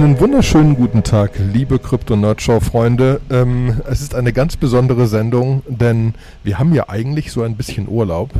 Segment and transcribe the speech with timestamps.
[0.00, 3.20] Einen wunderschönen guten Tag, liebe Krypto-Nerdshow-Freunde.
[3.28, 7.86] Ähm, es ist eine ganz besondere Sendung, denn wir haben ja eigentlich so ein bisschen
[7.86, 8.30] Urlaub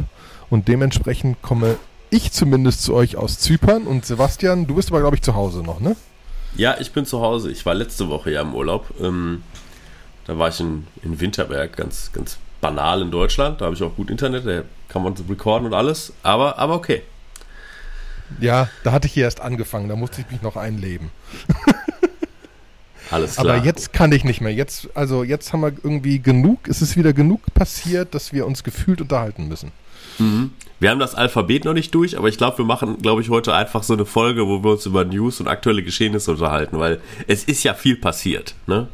[0.48, 1.76] und dementsprechend komme
[2.08, 5.62] ich zumindest zu euch aus Zypern und Sebastian, du bist aber glaube ich zu Hause
[5.62, 5.96] noch, ne?
[6.56, 7.50] Ja, ich bin zu Hause.
[7.50, 8.86] Ich war letzte Woche ja im Urlaub.
[8.98, 9.42] Ähm,
[10.24, 13.60] da war ich in, in Winterberg, ganz, ganz banal in Deutschland.
[13.60, 16.14] Da habe ich auch gut Internet, da kann man recorden und alles.
[16.22, 17.02] Aber, aber okay.
[18.38, 21.10] Ja, da hatte ich hier erst angefangen, da musste ich mich noch einleben.
[23.10, 23.56] Alles klar.
[23.56, 24.52] Aber jetzt kann ich nicht mehr.
[24.52, 28.62] Jetzt, also jetzt haben wir irgendwie genug, es ist wieder genug passiert, dass wir uns
[28.62, 29.72] gefühlt unterhalten müssen.
[30.18, 30.52] Mhm.
[30.78, 33.54] Wir haben das Alphabet noch nicht durch, aber ich glaube, wir machen, glaube ich, heute
[33.54, 37.44] einfach so eine Folge, wo wir uns über News und aktuelle Geschehnisse unterhalten, weil es
[37.44, 38.88] ist ja viel passiert, ne?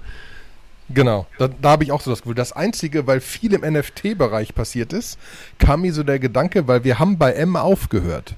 [0.88, 2.36] Genau, da, da habe ich auch so das Gefühl.
[2.36, 5.18] Das Einzige, weil viel im NFT-Bereich passiert ist,
[5.58, 8.34] kam mir so der Gedanke, weil wir haben bei M aufgehört.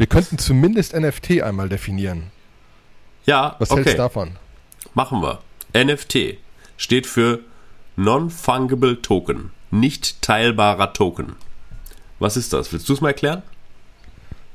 [0.00, 2.30] Wir könnten zumindest NFT einmal definieren.
[3.26, 3.80] Ja, Was okay.
[3.80, 4.30] hältst du davon?
[4.94, 5.40] Machen wir.
[5.74, 6.38] NFT
[6.78, 7.40] steht für
[7.96, 11.36] Non-Fungible Token, nicht teilbarer Token.
[12.18, 12.72] Was ist das?
[12.72, 13.42] Willst du es mal erklären?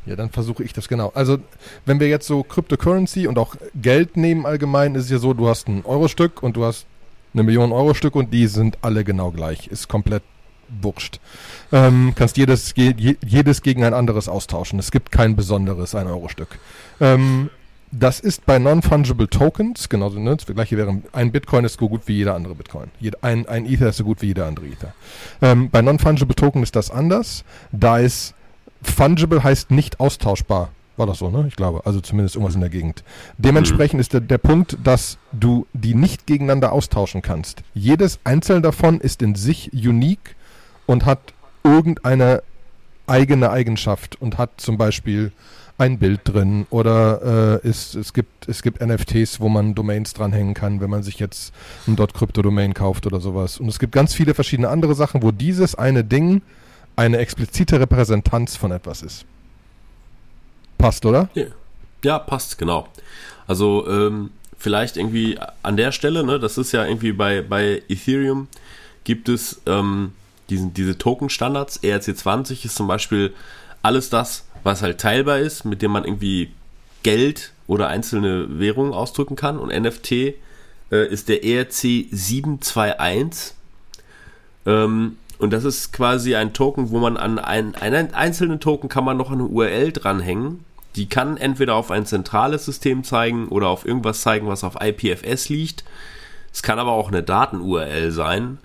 [0.08, 1.12] Ja, dann versuche ich das genau.
[1.14, 1.38] Also,
[1.86, 5.48] wenn wir jetzt so Cryptocurrency und auch Geld nehmen allgemein, ist es ja so, du
[5.48, 6.88] hast ein Euro-Stück und du hast
[7.36, 9.68] eine Million Euro-Stück und die sind alle genau gleich.
[9.68, 10.23] Ist komplett
[10.81, 11.19] wurscht.
[11.71, 14.80] Ähm, kannst jedes, je, jedes gegen ein anderes austauschen.
[14.80, 16.59] Es gibt kein besonderes ein Euro-Stück.
[16.99, 17.49] Ähm,
[17.91, 22.02] das ist bei Non-Fungible Tokens, genauso, ne, das gleiche wäre, ein Bitcoin ist so gut
[22.08, 22.89] wie jeder andere Bitcoin.
[23.21, 24.93] Ein, ein Ether ist so gut wie jeder andere Ether.
[25.41, 27.45] Ähm, bei Non-Fungible Token ist das anders.
[27.71, 28.33] Da ist
[28.81, 30.71] fungible heißt nicht austauschbar.
[30.97, 31.45] War das so, ne?
[31.47, 31.86] Ich glaube.
[31.86, 33.03] Also zumindest irgendwas in der Gegend.
[33.38, 37.64] Dementsprechend ist der, der Punkt, dass du die nicht gegeneinander austauschen kannst.
[37.73, 40.35] Jedes einzelne davon ist in sich unique
[40.86, 42.44] und hat irgendeine
[43.08, 45.32] eigene Eigenschaft und hat zum Beispiel
[45.78, 50.54] ein Bild drin oder äh, ist, es, gibt, es gibt NFTs, wo man Domains dranhängen
[50.54, 51.54] kann, wenn man sich jetzt
[51.86, 53.60] ein .crypto-Domain kauft oder sowas.
[53.60, 56.42] Und es gibt ganz viele verschiedene andere Sachen, wo dieses eine Ding
[56.96, 59.26] eine explizite Repräsentanz von etwas ist.
[60.78, 61.30] Passt, oder?
[61.34, 61.46] Ja,
[62.04, 62.88] ja passt, genau.
[63.46, 68.48] Also ähm, vielleicht irgendwie an der Stelle, ne, das ist ja irgendwie bei, bei Ethereum
[69.04, 70.14] gibt es ähm,
[70.50, 71.82] diesen, diese Token-Standards.
[71.83, 73.33] ERC20 ist zum Beispiel
[73.82, 76.52] alles das, was halt teilbar ist, mit dem man irgendwie
[77.04, 79.58] Geld oder einzelne Währungen ausdrücken kann.
[79.58, 80.34] Und NFT äh,
[80.92, 83.54] ist der ERC 721.
[84.66, 89.04] Ähm, und das ist quasi ein Token, wo man an einen, einen einzelnen Token kann
[89.04, 90.64] man noch eine URL dranhängen.
[90.95, 95.50] Die kann entweder auf ein zentrales System zeigen oder auf irgendwas zeigen, was auf IPFS
[95.50, 95.84] liegt.
[96.54, 98.60] Es kann aber auch eine Daten-URL sein.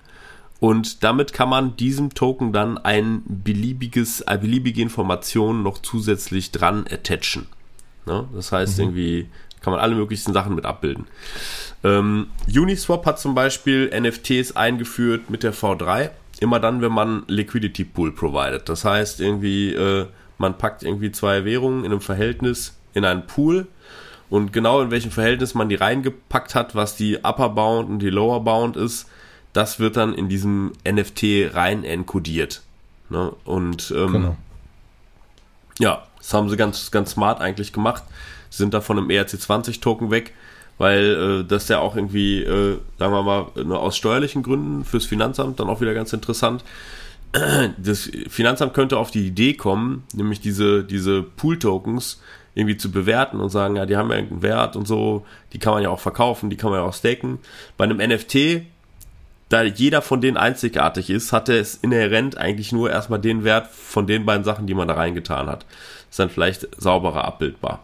[0.61, 6.85] Und damit kann man diesem Token dann ein beliebiges, eine beliebige Information noch zusätzlich dran
[6.87, 7.47] attachen.
[8.05, 8.27] Ne?
[8.35, 8.83] Das heißt, mhm.
[8.83, 9.29] irgendwie
[9.61, 11.07] kann man alle möglichen Sachen mit abbilden.
[11.83, 17.83] Ähm, Uniswap hat zum Beispiel NFTs eingeführt mit der V3 immer dann, wenn man Liquidity
[17.83, 18.69] Pool provided.
[18.69, 20.05] Das heißt, irgendwie, äh,
[20.37, 23.65] man packt irgendwie zwei Währungen in einem Verhältnis in einen Pool
[24.29, 28.11] und genau in welchem Verhältnis man die reingepackt hat, was die Upper Bound und die
[28.11, 29.07] Lower Bound ist,
[29.53, 32.61] das wird dann in diesem NFT rein enkodiert.
[33.09, 33.33] Ne?
[33.45, 34.37] Und ähm, genau.
[35.79, 38.03] ja, das haben sie ganz, ganz smart eigentlich gemacht.
[38.49, 40.33] Sie sind da von einem ERC20-Token weg
[40.81, 45.05] weil äh, das ja auch irgendwie, äh, sagen wir mal, nur aus steuerlichen Gründen fürs
[45.05, 46.63] Finanzamt dann auch wieder ganz interessant.
[47.77, 52.19] Das Finanzamt könnte auf die Idee kommen, nämlich diese, diese Pool-Tokens
[52.55, 55.23] irgendwie zu bewerten und sagen, ja, die haben ja irgendeinen Wert und so,
[55.53, 57.37] die kann man ja auch verkaufen, die kann man ja auch staken.
[57.77, 58.63] Bei einem NFT,
[59.51, 64.07] da jeder von denen einzigartig ist, hat es inhärent eigentlich nur erstmal den Wert von
[64.07, 65.65] den beiden Sachen, die man da reingetan hat.
[66.09, 67.79] Ist dann vielleicht sauberer abbildbar.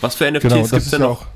[0.00, 1.26] Was für NFTs genau, gibt es denn noch?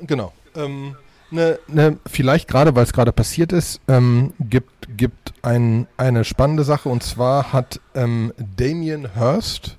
[0.00, 0.32] Genau.
[0.54, 0.96] Ähm,
[1.30, 6.64] ne, ne, vielleicht gerade, weil es gerade passiert ist, ähm, gibt, gibt ein, eine spannende
[6.64, 9.76] Sache und zwar hat ähm, Damien Hirst,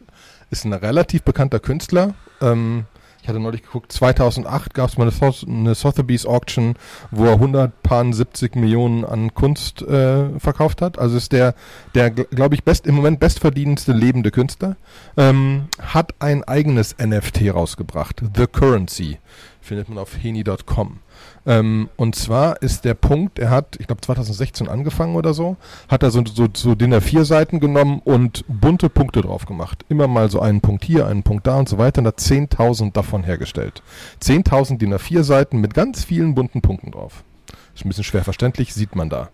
[0.50, 2.86] ist ein relativ bekannter Künstler, ähm,
[3.28, 6.76] ich hatte neulich geguckt, 2008 gab es mal eine, eine Sotheby's Auction,
[7.12, 10.98] wo er 170 Millionen an Kunst äh, verkauft hat.
[10.98, 11.54] Also ist der,
[11.94, 14.78] der glaube ich, best, im Moment bestverdienendste lebende Künstler.
[15.18, 19.18] Ähm, hat ein eigenes NFT rausgebracht, The Currency
[19.60, 21.00] findet man auf heni.com.
[21.48, 25.56] Ähm, und zwar ist der Punkt, er hat, ich glaube 2016 angefangen oder so,
[25.88, 29.86] hat er so, so, so DIN A4 Seiten genommen und bunte Punkte drauf gemacht.
[29.88, 32.92] Immer mal so einen Punkt hier, einen Punkt da und so weiter und hat 10.000
[32.92, 33.82] davon hergestellt.
[34.22, 37.24] 10.000 DIN A4 Seiten mit ganz vielen bunten Punkten drauf.
[37.74, 39.30] Ist ein bisschen schwer verständlich, sieht man da.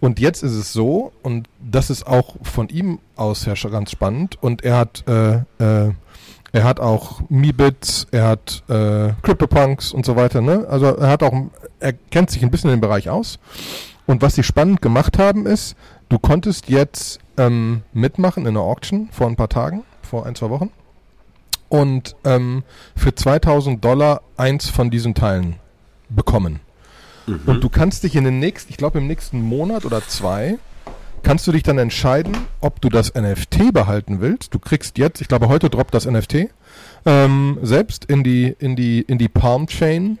[0.00, 4.36] Und jetzt ist es so, und das ist auch von ihm aus her ganz spannend,
[4.42, 5.92] und er hat äh, äh,
[6.52, 10.42] Er hat auch Meebits, er hat äh, CryptoPunks und so weiter.
[10.42, 10.66] Ne?
[10.68, 11.32] Also er hat auch,
[11.80, 13.38] er kennt sich ein bisschen in dem Bereich aus.
[14.06, 15.76] Und was sie spannend gemacht haben ist,
[16.08, 20.50] du konntest jetzt ähm, mitmachen in der Auction vor ein paar Tagen, vor ein, zwei
[20.50, 20.70] Wochen.
[21.68, 22.64] Und ähm,
[22.94, 25.56] für 2000 Dollar eins von diesen Teilen
[26.10, 26.60] bekommen.
[27.26, 27.40] Mhm.
[27.46, 30.58] Und du kannst dich in den nächsten, ich glaube im nächsten Monat oder zwei,
[31.22, 34.54] kannst du dich dann entscheiden, ob du das NFT behalten willst.
[34.54, 36.48] Du kriegst jetzt, ich glaube heute droppt das NFT,
[37.06, 40.18] ähm, selbst in die, in die, in die Palm Chain.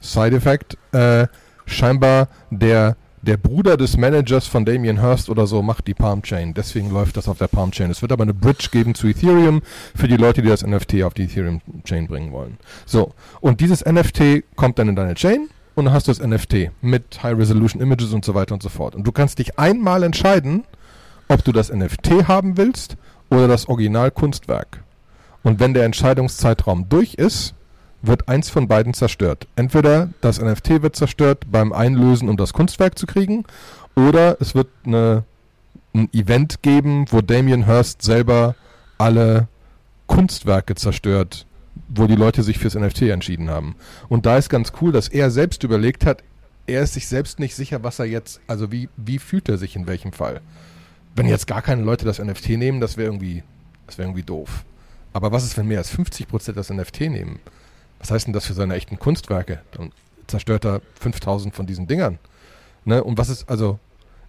[0.00, 1.26] Side Effect, äh,
[1.64, 6.52] scheinbar der, der Bruder des Managers von Damien Hirst oder so macht die Palm Chain.
[6.52, 7.90] Deswegen läuft das auf der Palm Chain.
[7.90, 9.62] Es wird aber eine Bridge geben zu Ethereum
[9.94, 12.58] für die Leute, die das NFT auf die Ethereum Chain bringen wollen.
[12.84, 13.14] So.
[13.40, 17.36] Und dieses NFT kommt dann in deine Chain und hast du das NFT mit High
[17.36, 18.94] Resolution Images und so weiter und so fort.
[18.94, 20.64] Und du kannst dich einmal entscheiden,
[21.28, 22.96] ob du das NFT haben willst
[23.30, 24.82] oder das Original-Kunstwerk.
[25.42, 27.54] Und wenn der Entscheidungszeitraum durch ist,
[28.02, 29.46] wird eins von beiden zerstört.
[29.56, 33.44] Entweder das NFT wird zerstört beim Einlösen, um das Kunstwerk zu kriegen,
[33.96, 35.24] oder es wird eine,
[35.94, 38.54] ein Event geben, wo Damien Hirst selber
[38.98, 39.48] alle
[40.06, 41.46] Kunstwerke zerstört,
[41.88, 43.76] wo die Leute sich fürs NFT entschieden haben.
[44.08, 46.22] Und da ist ganz cool, dass er selbst überlegt hat,
[46.66, 49.76] er ist sich selbst nicht sicher, was er jetzt, also wie, wie fühlt er sich
[49.76, 50.40] in welchem Fall.
[51.14, 53.42] Wenn jetzt gar keine Leute das NFT nehmen, das wäre irgendwie,
[53.86, 54.64] das wäre irgendwie doof.
[55.12, 57.38] Aber was ist, wenn mehr als 50 Prozent das NFT nehmen?
[58.00, 59.62] Was heißt denn das für seine echten Kunstwerke?
[59.72, 59.92] Dann
[60.26, 62.18] zerstört er 5000 von diesen Dingern.
[62.84, 63.04] Ne?
[63.04, 63.78] Und was ist, also,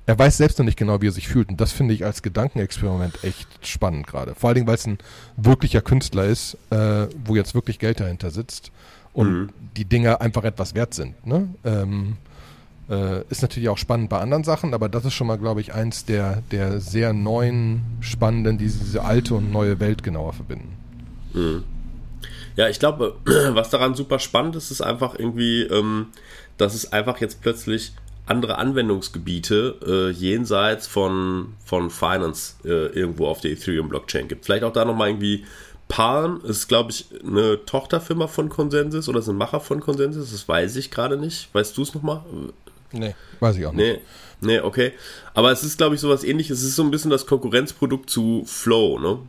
[0.06, 1.50] er weiß selbst noch nicht genau, wie er sich fühlt.
[1.50, 4.36] Und das finde ich als Gedankenexperiment echt spannend gerade.
[4.36, 5.00] Vor allen Dingen, weil es ein
[5.36, 8.72] wirklicher Künstler ist, äh, wo jetzt wirklich Geld dahinter sitzt
[9.14, 9.50] und mhm.
[9.78, 11.26] die Dinger einfach etwas wert sind.
[11.26, 11.50] Ne?
[11.64, 12.18] Ähm,
[12.90, 15.74] äh, ist natürlich auch spannend bei anderen Sachen, aber das ist schon mal, glaube ich,
[15.74, 20.78] eins der, der sehr neuen, spannenden, die diese alte und neue Welt genauer verbinden.
[21.34, 21.64] Mhm.
[22.56, 26.08] Ja, ich glaube, was daran super spannend ist, ist einfach irgendwie, ähm,
[26.58, 27.94] dass es einfach jetzt plötzlich
[28.26, 34.46] andere Anwendungsgebiete äh, jenseits von, von Finance äh, irgendwo auf der Ethereum-Blockchain gibt.
[34.46, 35.46] Vielleicht auch da nochmal irgendwie
[35.88, 40.32] Palm ist, glaube ich, eine Tochterfirma von Consensus oder sind Macher von Consensus.
[40.32, 41.54] Das weiß ich gerade nicht.
[41.54, 42.22] Weißt du es nochmal?
[42.92, 44.02] Nee, weiß ich auch nicht.
[44.42, 44.94] Nee, nee, okay.
[45.36, 46.60] Aber es ist, glaube ich, sowas ähnliches.
[46.60, 49.20] Es ist so ein bisschen das Konkurrenzprodukt zu Flow, ne?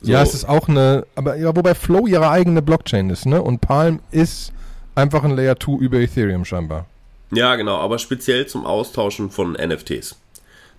[0.00, 0.12] So.
[0.12, 3.42] Ja, es ist auch eine, aber ja, wobei Flow ihre eigene Blockchain ist, ne?
[3.42, 4.52] Und Palm ist
[4.94, 6.86] einfach ein Layer 2 über Ethereum scheinbar.
[7.30, 10.16] Ja, genau, aber speziell zum Austauschen von NFTs.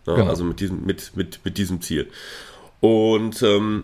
[0.05, 0.15] Ne?
[0.15, 0.27] Genau.
[0.27, 2.09] Also mit diesem, mit, mit, mit diesem Ziel.
[2.79, 3.83] Und ähm,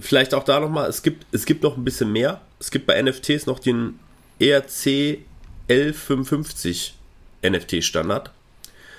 [0.00, 2.40] vielleicht auch da nochmal, es gibt, es gibt noch ein bisschen mehr.
[2.58, 3.98] Es gibt bei NFTs noch den
[4.38, 5.18] ERC
[5.68, 6.94] 1155
[7.42, 8.30] NFT-Standard.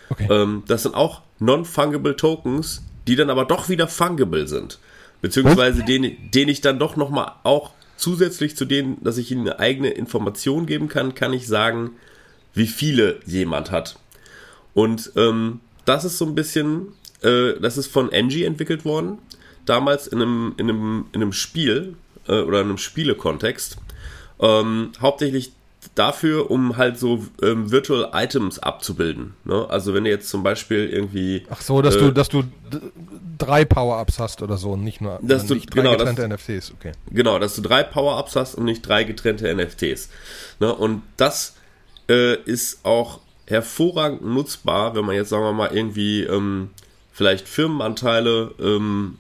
[0.10, 0.28] Okay.
[0.30, 4.80] Ähm, das sind auch non-fungible Tokens, die dann aber doch wieder fungible sind.
[5.22, 9.60] Beziehungsweise den, den ich dann doch nochmal auch zusätzlich zu denen, dass ich ihnen eine
[9.60, 11.92] eigene Information geben kann, kann ich sagen,
[12.54, 13.98] wie viele jemand hat.
[14.74, 19.18] Und ähm, das ist so ein bisschen, äh, das ist von Angie entwickelt worden,
[19.66, 21.96] damals in einem, in einem, in einem Spiel
[22.28, 23.78] äh, oder in einem Spielekontext.
[24.40, 25.54] Ähm, hauptsächlich
[25.96, 29.34] dafür, um halt so ähm, Virtual Items abzubilden.
[29.44, 29.66] Ne?
[29.70, 31.46] Also wenn du jetzt zum Beispiel irgendwie.
[31.50, 32.44] Ach so, dass äh, du, dass du
[33.38, 36.48] drei Power-Ups hast oder so und nicht nur dass du, nicht drei genau, getrennte dass,
[36.48, 36.74] NFTs.
[36.80, 36.94] Okay.
[37.12, 40.10] Genau, dass du drei Power-Ups hast und nicht drei getrennte NFTs.
[40.60, 40.74] Ne?
[40.74, 41.56] Und das
[42.10, 46.70] äh, ist auch hervorragend nutzbar, wenn man jetzt, sagen wir mal, irgendwie ähm,
[47.12, 49.18] vielleicht Firmenanteile ähm,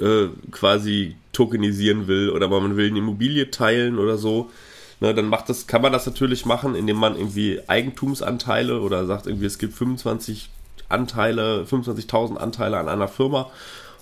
[0.00, 4.50] äh, quasi tokenisieren will oder man will eine Immobilie teilen oder so.
[5.00, 9.26] Ne, dann macht das, kann man das natürlich machen, indem man irgendwie Eigentumsanteile oder sagt
[9.26, 10.48] irgendwie, es gibt 25
[10.88, 13.50] Anteile, 25.000 Anteile an einer Firma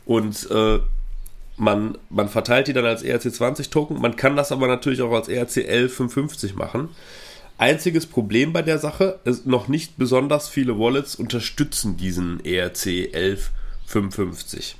[0.04, 0.80] und äh,
[1.56, 4.00] man, man verteilt die dann als ERC20-Token.
[4.00, 6.88] Man kann das aber natürlich auch als ERC 1155 machen.
[7.60, 14.76] Einziges Problem bei der Sache ist, noch nicht besonders viele Wallets unterstützen diesen ERC 1155.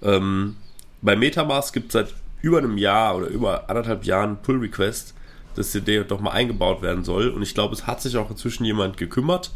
[0.00, 0.56] Ähm,
[1.02, 5.12] bei Metamask gibt es seit über einem Jahr oder über anderthalb Jahren Pull Request,
[5.56, 7.28] dass der doch mal eingebaut werden soll.
[7.28, 9.50] Und ich glaube, es hat sich auch inzwischen jemand gekümmert.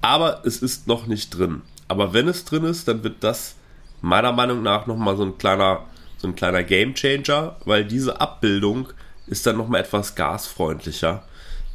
[0.00, 1.60] Aber es ist noch nicht drin.
[1.88, 3.54] Aber wenn es drin ist, dann wird das
[4.00, 5.84] meiner Meinung nach nochmal so ein kleiner,
[6.16, 8.88] so ein kleiner Game Changer, weil diese Abbildung
[9.26, 11.22] ist dann nochmal etwas gasfreundlicher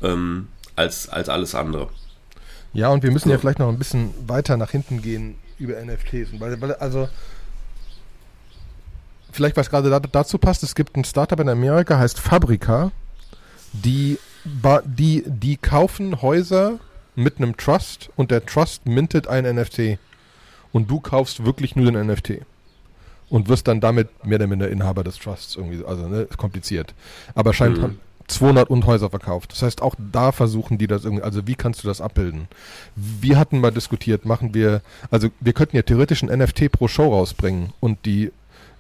[0.04, 1.90] ähm, als, als alles andere.
[2.74, 6.40] Ja, und wir müssen ja vielleicht noch ein bisschen weiter nach hinten gehen über NFTs.
[6.40, 7.08] Weil, weil also,
[9.32, 12.92] vielleicht was gerade dazu passt, es gibt ein Startup in Amerika, heißt Fabrica,
[13.74, 14.18] die,
[14.86, 16.80] die, die kaufen Häuser
[17.16, 20.00] mit einem Trust und der Trust mintet ein NFT.
[20.72, 22.42] Und du kaufst wirklich nur den NFT.
[23.30, 26.94] und wirst dann damit mehr oder minder Inhaber des Trusts irgendwie, also ne, kompliziert.
[27.36, 28.00] Aber scheint mhm.
[28.28, 29.52] 200 und Häuser verkauft.
[29.52, 32.48] Das heißt, auch da versuchen die das irgendwie, also wie kannst du das abbilden?
[32.96, 37.14] Wir hatten mal diskutiert, machen wir, also wir könnten ja theoretisch ein NFT pro Show
[37.14, 38.32] rausbringen und die,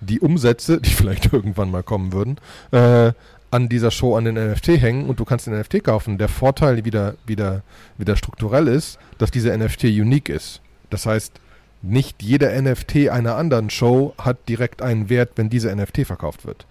[0.01, 2.37] die Umsätze, die vielleicht irgendwann mal kommen würden,
[2.71, 3.13] äh,
[3.51, 6.17] an dieser Show an den NFT hängen und du kannst den NFT kaufen.
[6.17, 7.61] Der Vorteil wieder, wieder,
[7.99, 10.61] wieder strukturell ist, dass dieser NFT unique ist.
[10.89, 11.39] Das heißt,
[11.83, 16.65] nicht jeder NFT einer anderen Show hat direkt einen Wert, wenn dieser NFT verkauft wird.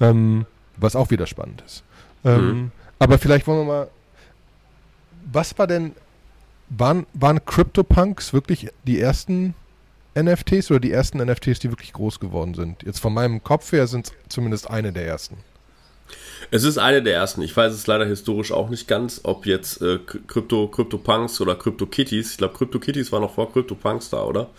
[0.00, 0.44] Ähm,
[0.76, 1.84] was auch wieder spannend ist.
[2.26, 2.70] Ähm, mhm.
[2.98, 3.88] Aber vielleicht wollen wir mal.
[5.32, 5.92] Was war denn.
[6.68, 9.54] Waren, waren CryptoPunks wirklich die ersten
[10.18, 12.82] NFTs oder die ersten NFTs, die wirklich groß geworden sind?
[12.82, 15.36] Jetzt von meinem Kopf her sind es zumindest eine der ersten.
[16.50, 17.42] Es ist eine der ersten.
[17.42, 22.32] Ich weiß es leider historisch auch nicht ganz, ob jetzt äh, Crypto, CryptoPunks oder CryptoKitties.
[22.32, 24.50] Ich glaube, CryptoKitties war noch vor CryptoPunks da, oder?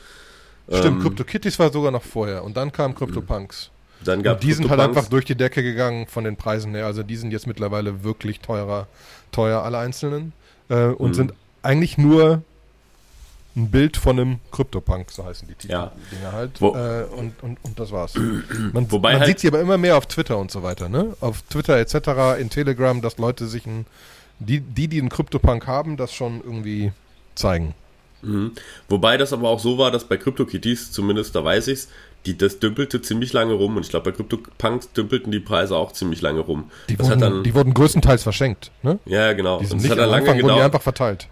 [0.70, 3.72] Stimmt, ähm, CryptoKitties war sogar noch vorher und dann kam CryptoPunks.
[4.04, 6.86] Dann gab die sind halt einfach durch die Decke gegangen von den Preisen her.
[6.86, 8.88] Also die sind jetzt mittlerweile wirklich teurer,
[9.32, 10.34] teuer alle einzelnen
[10.70, 11.14] äh, und mhm.
[11.14, 12.42] sind eigentlich nur
[13.58, 15.92] ein Bild von einem CryptoPunk, so heißen die Titel, ja.
[16.12, 16.62] Dinger halt.
[16.62, 18.14] Wo, äh, und, und, und das war's.
[18.74, 21.16] Man, Wobei man halt sieht sie aber immer mehr auf Twitter und so weiter, ne?
[21.22, 23.88] Auf Twitter etc., in Telegram, dass Leute sich ein,
[24.40, 26.92] die, die, die einen CryptoPunk haben, das schon irgendwie
[27.34, 27.74] zeigen.
[28.22, 28.52] Mhm.
[28.90, 31.90] Wobei das aber auch so war, dass bei CryptoKitties, zumindest da weiß ich's,
[32.26, 35.94] die, das dümpelte ziemlich lange rum und ich glaube, bei CryptoPunks dümpelten die Preise auch
[35.94, 36.70] ziemlich lange rum.
[36.90, 39.00] Die, wurden, dann, die wurden größtenteils verschenkt, ne?
[39.06, 39.60] Ja, genau.
[39.60, 40.60] Die sind und nicht hat dann lange gedauert.
[40.60, 41.28] Die einfach verteilt.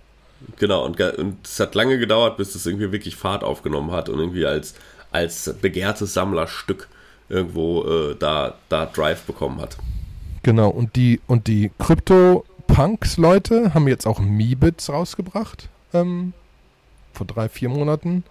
[0.57, 4.19] Genau, und, und es hat lange gedauert, bis das irgendwie wirklich Fahrt aufgenommen hat und
[4.19, 4.75] irgendwie als,
[5.11, 6.87] als begehrtes Sammlerstück
[7.29, 9.77] irgendwo äh, da, da Drive bekommen hat.
[10.43, 16.33] Genau, und die, und die Crypto-Punks-Leute haben jetzt auch Meebits rausgebracht, ähm,
[17.13, 18.23] vor drei, vier Monaten,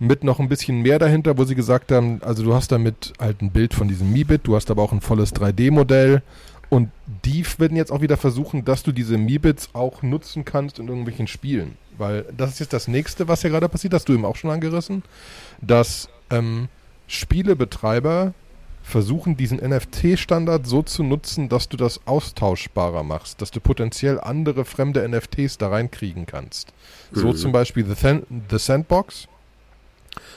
[0.00, 3.42] mit noch ein bisschen mehr dahinter, wo sie gesagt haben, also du hast damit halt
[3.42, 6.22] ein Bild von diesem Meebit, du hast aber auch ein volles 3D-Modell
[6.70, 6.90] und
[7.24, 11.26] die werden jetzt auch wieder versuchen, dass du diese Meebits auch nutzen kannst in irgendwelchen
[11.26, 11.76] Spielen.
[11.98, 14.50] Weil das ist jetzt das nächste, was ja gerade passiert, hast du eben auch schon
[14.50, 15.02] angerissen,
[15.60, 16.68] dass ähm,
[17.06, 18.32] Spielebetreiber
[18.82, 24.64] versuchen, diesen NFT-Standard so zu nutzen, dass du das austauschbarer machst, dass du potenziell andere
[24.64, 26.72] fremde NFTs da reinkriegen kannst.
[27.10, 27.20] Mhm.
[27.20, 29.28] So zum Beispiel The, The Sandbox.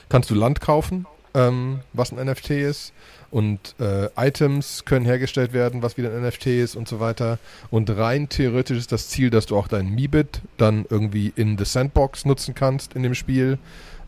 [0.10, 2.94] Kannst du Land kaufen, ähm, was ein NFT ist
[3.32, 7.40] und äh, Items können hergestellt werden, was wieder ein NFT ist und so weiter.
[7.72, 11.66] Und rein theoretisch ist das Ziel, dass du auch dein Meebit dann irgendwie in the
[11.66, 13.58] Sandbox nutzen kannst in dem Spiel.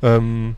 [0.03, 0.55] Ähm,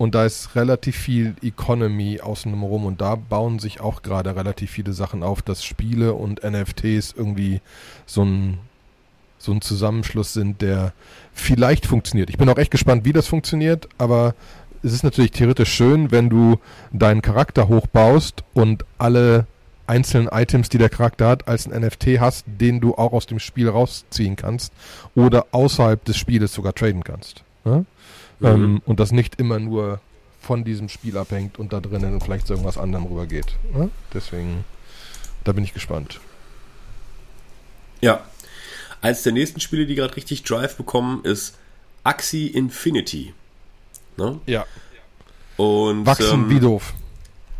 [0.00, 4.70] und da ist relativ viel Economy außen rum und da bauen sich auch gerade relativ
[4.70, 7.60] viele Sachen auf, dass Spiele und NFTs irgendwie
[8.06, 8.58] so ein,
[9.40, 10.92] so ein Zusammenschluss sind, der
[11.32, 12.30] vielleicht funktioniert.
[12.30, 14.34] Ich bin auch echt gespannt, wie das funktioniert, aber
[14.82, 16.58] es ist natürlich theoretisch schön, wenn du
[16.92, 19.46] deinen Charakter hochbaust und alle
[19.86, 23.40] einzelnen Items, die der Charakter hat, als ein NFT hast, den du auch aus dem
[23.40, 24.72] Spiel rausziehen kannst
[25.14, 27.42] oder außerhalb des Spieles sogar traden kannst.
[27.64, 27.78] Ja?
[27.78, 27.86] Mhm.
[28.42, 30.00] Ähm, und das nicht immer nur
[30.40, 33.56] von diesem Spiel abhängt und da drinnen vielleicht zu irgendwas anderem rübergeht.
[33.76, 33.88] Ja?
[34.14, 34.64] Deswegen,
[35.44, 36.20] da bin ich gespannt.
[38.00, 38.20] Ja.
[39.02, 41.56] Eines der nächsten Spiele, die gerade richtig Drive bekommen, ist
[42.04, 43.34] Axie Infinity.
[44.16, 44.40] Ne?
[44.46, 44.66] Ja.
[45.56, 46.94] Und, Wachsen ähm, wie doof.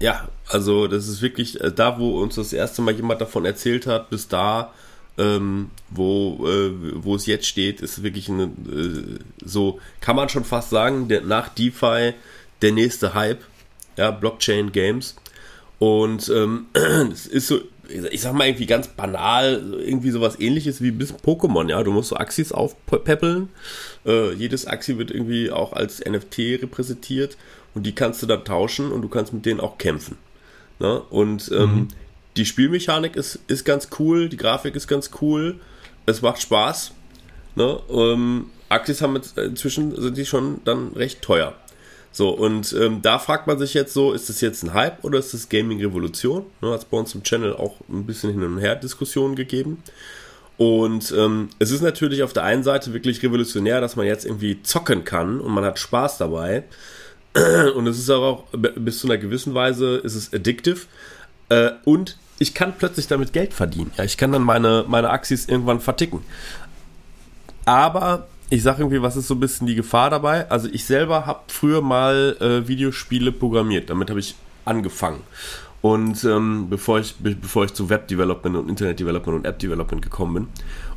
[0.01, 3.87] Ja, also das ist wirklich äh, da, wo uns das erste Mal jemand davon erzählt
[3.87, 4.73] hat, bis da,
[5.19, 6.73] ähm, wo, äh,
[7.05, 11.21] wo es jetzt steht, ist wirklich eine, äh, so, kann man schon fast sagen, der,
[11.23, 12.15] nach DeFi
[12.63, 13.43] der nächste Hype,
[13.97, 15.17] ja, Blockchain Games.
[15.79, 16.67] Und ähm,
[17.13, 17.61] es ist so,
[18.11, 21.83] ich sag mal irgendwie ganz banal, irgendwie sowas ähnliches wie ein bisschen Pokémon, ja.
[21.83, 23.49] Du musst so Axis aufpäppeln.
[24.07, 27.37] Äh, jedes Axi wird irgendwie auch als NFT repräsentiert
[27.75, 30.17] und die kannst du dann tauschen und du kannst mit denen auch kämpfen.
[30.79, 31.01] Ne?
[31.11, 31.89] Und ähm, mhm.
[32.37, 35.61] die Spielmechanik ist, ist ganz cool, die Grafik ist ganz cool,
[36.07, 36.93] es macht Spaß.
[37.55, 37.81] Ne?
[37.91, 41.55] Ähm, Axis haben jetzt, inzwischen sind die schon dann recht teuer.
[42.13, 45.19] So, und ähm, da fragt man sich jetzt so, ist das jetzt ein Hype oder
[45.19, 46.45] ist das Gaming-Revolution?
[46.61, 49.83] Ne, hat es bei uns im Channel auch ein bisschen hin und her Diskussionen gegeben.
[50.57, 54.63] Und ähm, es ist natürlich auf der einen Seite wirklich revolutionär, dass man jetzt irgendwie
[54.63, 56.65] zocken kann und man hat Spaß dabei.
[57.77, 60.81] Und es ist auch bis zu einer gewissen Weise ist es addictive.
[61.49, 63.93] Äh, und ich kann plötzlich damit Geld verdienen.
[63.97, 66.25] Ja, ich kann dann meine, meine Axis irgendwann verticken.
[67.67, 70.51] Aber ich sage irgendwie, was ist so ein bisschen die Gefahr dabei?
[70.51, 73.91] Also ich selber habe früher mal äh, Videospiele programmiert.
[73.91, 75.21] Damit habe ich angefangen.
[75.83, 80.03] Und ähm, bevor, ich, bevor ich zu Web Development und Internet Development und App Development
[80.03, 80.49] gekommen bin.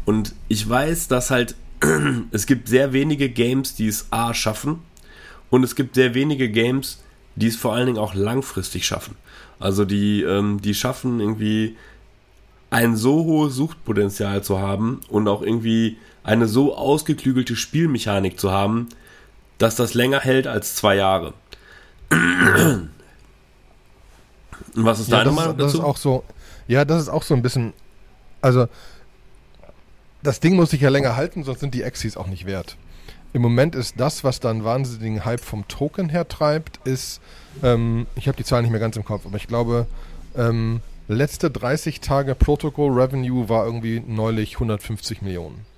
[0.06, 1.56] Und ich weiß, dass halt
[2.32, 4.80] es gibt sehr wenige Games, die es A schaffen.
[5.52, 7.04] Und es gibt sehr wenige Games,
[7.36, 9.16] die es vor allen Dingen auch langfristig schaffen.
[9.60, 11.78] Also die, ähm, die schaffen irgendwie
[12.72, 18.90] ein so hohes Suchtpotenzial zu haben und auch irgendwie eine so ausgeklügelte Spielmechanik zu haben,
[19.58, 21.34] dass das länger hält als zwei Jahre.
[24.76, 25.66] Was ist ja, deine das Meinung dazu?
[25.66, 26.24] Das ist auch so,
[26.68, 27.74] ja, das ist auch so ein bisschen,
[28.42, 28.68] also
[30.22, 32.78] das Ding muss sich ja länger halten, sonst sind die Exis auch nicht wert.
[33.34, 37.20] Im Moment ist das, was dann wahnsinnigen Hype vom Token her treibt, ist,
[37.64, 39.88] ähm, ich habe die Zahlen nicht mehr ganz im Kopf, aber ich glaube,
[40.36, 45.73] ähm, letzte 30 Tage Protocol Revenue war irgendwie neulich 150 Millionen.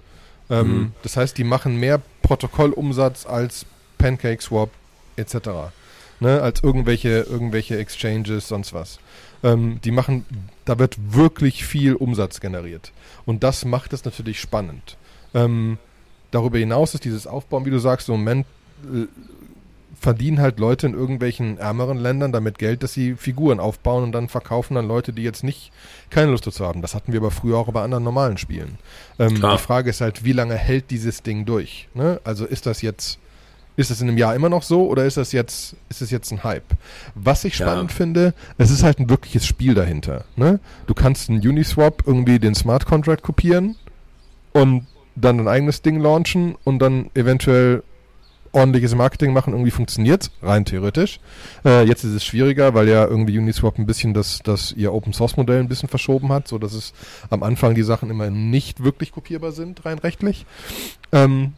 [0.49, 0.91] Ähm, mhm.
[1.03, 3.65] Das heißt, die machen mehr Protokollumsatz als
[3.97, 4.69] PancakeSwap
[5.15, 5.35] etc.
[6.19, 8.99] Ne, als irgendwelche, irgendwelche Exchanges, sonst was.
[9.43, 10.25] Ähm, die machen,
[10.63, 12.91] da wird wirklich viel Umsatz generiert.
[13.25, 14.97] Und das macht es natürlich spannend.
[15.33, 15.77] Ähm,
[16.31, 18.45] darüber hinaus ist dieses Aufbauen, wie du sagst, im Moment
[18.83, 19.07] äh,
[19.99, 24.29] verdienen halt Leute in irgendwelchen ärmeren Ländern damit Geld, dass sie Figuren aufbauen und dann
[24.29, 25.71] verkaufen dann Leute, die jetzt nicht
[26.09, 26.81] keine Lust dazu haben.
[26.81, 28.77] Das hatten wir aber früher auch bei anderen normalen Spielen.
[29.19, 31.87] Ähm, die Frage ist halt, wie lange hält dieses Ding durch?
[31.93, 32.19] Ne?
[32.23, 33.19] Also ist das jetzt
[33.77, 36.31] ist das in einem Jahr immer noch so oder ist das jetzt, ist das jetzt
[36.31, 36.63] ein Hype?
[37.13, 37.97] Was ich spannend ja.
[37.97, 40.23] finde, es ist halt ein wirkliches Spiel dahinter.
[40.35, 40.59] Ne?
[40.87, 43.75] Du kannst einen Uniswap irgendwie den Smart Contract kopieren
[44.53, 47.83] und dann ein eigenes Ding launchen und dann eventuell
[48.55, 51.19] ordentliches Marketing machen, irgendwie funktioniert, rein theoretisch.
[51.65, 55.13] Äh, jetzt ist es schwieriger, weil ja irgendwie Uniswap ein bisschen das, das ihr Open
[55.13, 56.93] Source Modell ein bisschen verschoben hat, so dass es
[57.29, 60.45] am Anfang die Sachen immer nicht wirklich kopierbar sind, rein rechtlich.
[61.11, 61.53] Ähm,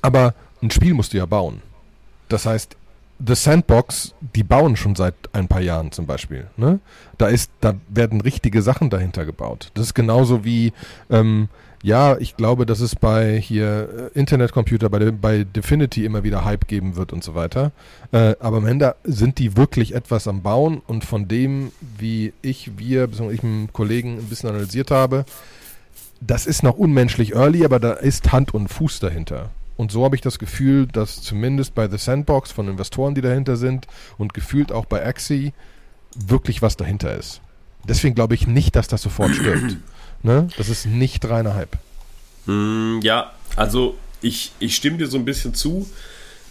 [0.00, 1.62] aber ein Spiel musst du ja bauen.
[2.28, 2.76] Das heißt,
[3.26, 6.46] The Sandbox, die bauen schon seit ein paar Jahren zum Beispiel.
[6.56, 6.78] Ne?
[7.16, 9.72] Da ist, da werden richtige Sachen dahinter gebaut.
[9.74, 10.72] Das ist genauso wie,
[11.10, 11.48] ähm,
[11.82, 16.66] ja, ich glaube, dass es bei hier äh, Internetcomputer, bei, bei Definity immer wieder Hype
[16.66, 17.70] geben wird und so weiter.
[18.10, 22.78] Äh, aber am Ende sind die wirklich etwas am Bauen und von dem, wie ich,
[22.78, 25.24] wir, beziehungsweise ich mit einem Kollegen ein bisschen analysiert habe,
[26.20, 29.50] das ist noch unmenschlich early, aber da ist Hand und Fuß dahinter.
[29.76, 33.56] Und so habe ich das Gefühl, dass zumindest bei The Sandbox von Investoren, die dahinter
[33.56, 33.86] sind
[34.18, 35.52] und gefühlt auch bei Axie
[36.16, 37.40] wirklich was dahinter ist.
[37.86, 39.76] Deswegen glaube ich nicht, dass das sofort stirbt.
[40.22, 40.48] ne?
[40.56, 41.76] Das ist nicht reiner Hype.
[42.46, 45.88] Mm, ja, also ich, ich stimme dir so ein bisschen zu,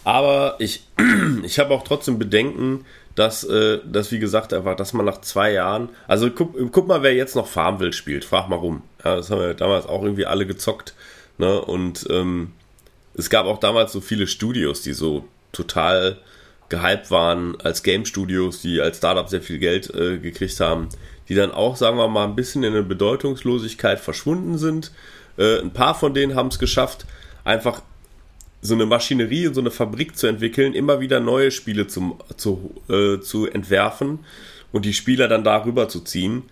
[0.04, 0.84] aber ich,
[1.42, 5.52] ich habe auch trotzdem Bedenken, dass, äh, dass, wie gesagt, einfach, dass man nach zwei
[5.52, 8.82] Jahren, also guck, guck mal, wer jetzt noch Farmville spielt, frag mal rum.
[9.04, 10.94] Ja, das haben wir damals auch irgendwie alle gezockt.
[11.36, 11.60] Ne?
[11.60, 12.52] Und ähm,
[13.14, 16.18] es gab auch damals so viele Studios, die so total
[16.68, 20.88] gehypt waren als Game Studios, die als Startup sehr viel Geld äh, gekriegt haben,
[21.28, 24.92] die dann auch, sagen wir mal, ein bisschen in eine Bedeutungslosigkeit verschwunden sind.
[25.36, 27.06] Äh, ein paar von denen haben es geschafft,
[27.44, 27.82] einfach
[28.60, 32.74] so eine Maschinerie und so eine Fabrik zu entwickeln, immer wieder neue Spiele zum, zu,
[32.88, 34.20] äh, zu entwerfen
[34.72, 36.44] und die Spieler dann darüber zu ziehen.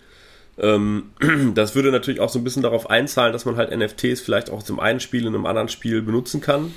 [0.59, 1.11] Ähm,
[1.55, 4.63] das würde natürlich auch so ein bisschen darauf einzahlen, dass man halt NFTs vielleicht auch
[4.63, 6.73] zum einen Spiel in einem anderen Spiel benutzen kann.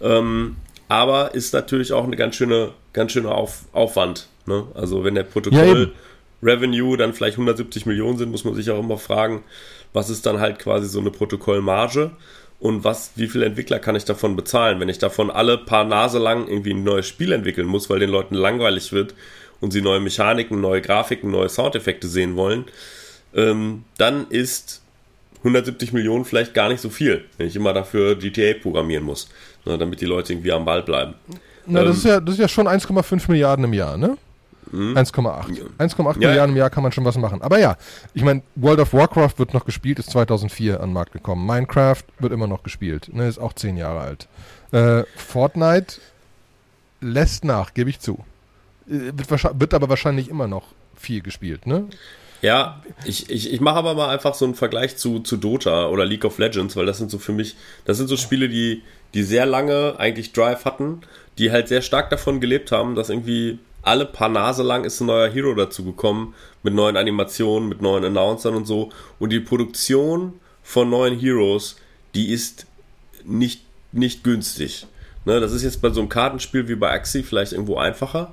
[0.00, 0.56] Ähm,
[0.88, 4.28] aber ist natürlich auch eine ganz schöne, ganz schöne Auf, Aufwand.
[4.46, 4.66] Ne?
[4.74, 6.00] Also wenn der Protokoll ja,
[6.42, 9.42] Revenue dann vielleicht 170 Millionen sind, muss man sich auch immer fragen,
[9.92, 12.12] was ist dann halt quasi so eine Protokollmarge
[12.58, 16.18] und was, wie viele Entwickler kann ich davon bezahlen, wenn ich davon alle paar Nase
[16.18, 19.14] lang irgendwie ein neues Spiel entwickeln muss, weil den Leuten langweilig wird
[19.60, 22.66] und sie neue Mechaniken, neue Grafiken, neue Soundeffekte sehen wollen
[23.34, 24.82] ähm, dann ist
[25.38, 29.28] 170 Millionen vielleicht gar nicht so viel, wenn ich immer dafür GTA programmieren muss,
[29.64, 31.14] ne, damit die Leute irgendwie am Ball bleiben.
[31.66, 34.16] Na, ähm, das, ist ja, das ist ja schon 1,5 Milliarden im Jahr, ne?
[34.72, 35.48] 1,8.
[35.48, 35.68] Mhm.
[35.78, 36.28] 1,8 ja.
[36.28, 37.42] Milliarden im Jahr kann man schon was machen.
[37.42, 37.76] Aber ja,
[38.14, 41.46] ich meine, World of Warcraft wird noch gespielt, ist 2004 an den Markt gekommen.
[41.46, 44.28] Minecraft wird immer noch gespielt, ne, ist auch 10 Jahre alt.
[44.72, 46.00] Äh, Fortnite
[47.00, 48.24] lässt nach, gebe ich zu.
[48.88, 51.88] Äh, wird, wird, aber wahrscheinlich immer noch viel gespielt, ne?
[52.42, 56.06] Ja, ich, ich, ich mache aber mal einfach so einen Vergleich zu, zu Dota oder
[56.06, 59.24] League of Legends, weil das sind so für mich, das sind so Spiele, die, die
[59.24, 61.02] sehr lange eigentlich Drive hatten,
[61.36, 65.06] die halt sehr stark davon gelebt haben, dass irgendwie alle paar Nase lang ist ein
[65.06, 68.90] neuer Hero dazugekommen, mit neuen Animationen, mit neuen Announcern und so.
[69.18, 71.76] Und die Produktion von neuen Heroes,
[72.14, 72.66] die ist
[73.24, 74.86] nicht, nicht günstig.
[75.24, 78.32] Ne, das ist jetzt bei so einem Kartenspiel wie bei Axie vielleicht irgendwo einfacher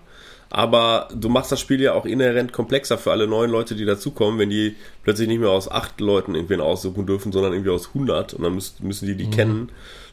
[0.49, 4.39] aber du machst das Spiel ja auch inhärent komplexer für alle neuen Leute, die dazukommen,
[4.39, 8.33] wenn die plötzlich nicht mehr aus acht Leuten irgendwen aussuchen dürfen, sondern irgendwie aus 100
[8.33, 9.31] und dann müssen, müssen die die mhm.
[9.31, 9.69] kennen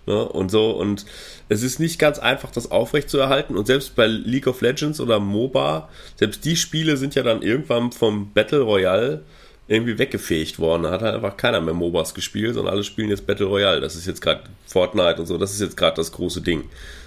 [0.06, 0.24] ne?
[0.28, 1.04] und so und
[1.48, 5.00] es ist nicht ganz einfach, das aufrecht zu erhalten und selbst bei League of Legends
[5.00, 9.22] oder MOBA, selbst die Spiele sind ja dann irgendwann vom Battle Royale
[9.66, 10.82] irgendwie weggefegt worden.
[10.82, 13.80] Da hat halt einfach keiner mehr MOBAs gespielt, sondern alle spielen jetzt Battle Royale.
[13.80, 16.64] Das ist jetzt gerade Fortnite und so, das ist jetzt gerade das große Ding.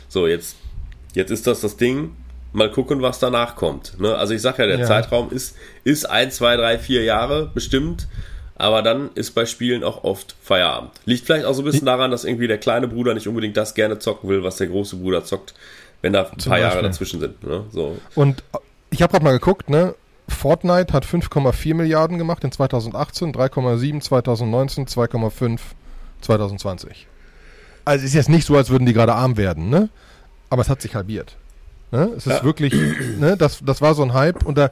[0.09, 0.55] So, jetzt,
[1.13, 2.15] jetzt ist das das Ding
[2.53, 3.99] mal gucken, was danach kommt.
[3.99, 4.15] Ne?
[4.15, 4.85] Also ich sage ja, der ja.
[4.85, 8.07] Zeitraum ist, ist ein, zwei, drei, vier Jahre bestimmt.
[8.59, 10.91] Aber dann ist bei Spielen auch oft Feierabend.
[11.05, 13.75] Liegt vielleicht auch so ein bisschen daran, dass irgendwie der kleine Bruder nicht unbedingt das
[13.75, 15.53] gerne zocken will, was der große Bruder zockt,
[16.01, 16.75] wenn da ein Zum paar Beispiel.
[16.75, 17.43] Jahre dazwischen sind.
[17.43, 17.65] Ne?
[17.71, 17.97] So.
[18.15, 18.43] Und
[18.89, 19.93] ich habe gerade mal geguckt, ne?
[20.27, 25.59] Fortnite hat 5,4 Milliarden gemacht in 2018, 3,7 2019, 2,5
[26.21, 27.07] 2020.
[27.85, 29.89] Also ist jetzt nicht so, als würden die gerade arm werden, ne?
[30.49, 31.37] Aber es hat sich halbiert.
[31.91, 32.09] Ne?
[32.17, 32.43] Es ist ja.
[32.43, 32.73] wirklich,
[33.19, 33.37] ne?
[33.37, 34.71] Das, das war so ein Hype und da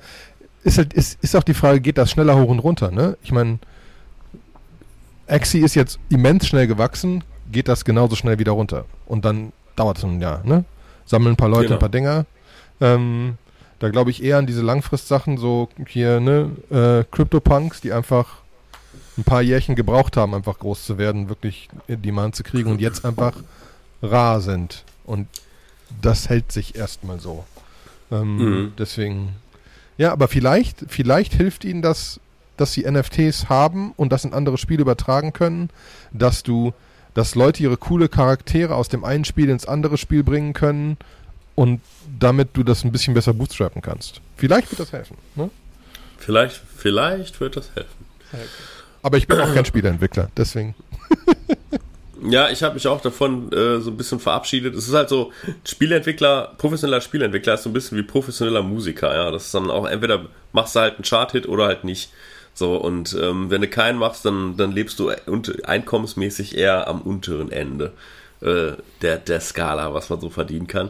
[0.63, 3.17] ist halt, ist, ist auch die Frage, geht das schneller hoch und runter, ne?
[3.21, 3.59] Ich meine,
[5.27, 8.85] Axie ist jetzt immens schnell gewachsen, geht das genauso schnell wieder runter.
[9.05, 10.65] Und dann dauert es ein Jahr, ne?
[11.05, 11.75] Sammeln ein paar Leute genau.
[11.75, 12.25] ein paar Dinger.
[12.81, 13.37] Ähm,
[13.79, 18.37] da glaube ich eher an diese Langfristsachen, so hier, ne, äh, Crypto-Punks, die einfach
[19.17, 23.05] ein paar Jährchen gebraucht haben, einfach groß zu werden, wirklich Demand zu kriegen und jetzt
[23.05, 23.33] einfach
[24.01, 24.83] rar sind.
[25.05, 25.27] Und
[26.01, 27.45] das hält sich erstmal so.
[28.11, 28.73] Ähm, mhm.
[28.77, 29.29] Deswegen,
[29.97, 32.19] ja, aber vielleicht, vielleicht hilft ihnen das,
[32.57, 35.69] dass sie NFTs haben und das in andere Spiele übertragen können,
[36.11, 36.73] dass du,
[37.13, 40.97] dass Leute ihre coole Charaktere aus dem einen Spiel ins andere Spiel bringen können
[41.55, 41.81] und
[42.19, 44.21] damit du das ein bisschen besser bootstrappen kannst.
[44.37, 45.17] Vielleicht wird das helfen.
[45.35, 45.49] Ne?
[46.17, 48.05] Vielleicht, vielleicht wird das helfen.
[49.01, 50.75] Aber ich bin auch kein Spieleentwickler, deswegen.
[52.27, 54.73] Ja, ich habe mich auch davon äh, so ein bisschen verabschiedet.
[54.73, 55.31] Es ist halt so,
[55.65, 59.31] Spieleentwickler, professioneller Spieleentwickler ist so ein bisschen wie professioneller Musiker, ja.
[59.31, 62.11] Das ist dann auch, entweder machst du halt einen Chart-Hit oder halt nicht.
[62.55, 67.51] So, und ähm, wenn du keinen machst, dann, dann lebst du einkommensmäßig eher am unteren
[67.51, 67.91] Ende
[68.41, 70.89] äh, der, der Skala, was man so verdienen kann.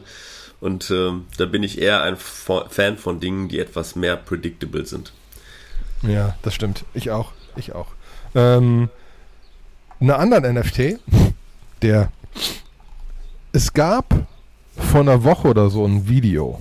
[0.62, 5.12] Und ähm, da bin ich eher ein Fan von Dingen, die etwas mehr predictable sind.
[6.04, 6.86] Ja, das stimmt.
[6.94, 7.32] Ich auch.
[7.56, 7.88] Ich auch.
[8.36, 8.90] Ähm,
[10.00, 11.00] einen anderen NFT,
[11.82, 12.12] der
[13.54, 14.28] es gab
[14.78, 16.60] vor einer Woche oder so ein Video,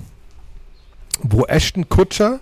[1.22, 2.40] wo Ashton Kutscher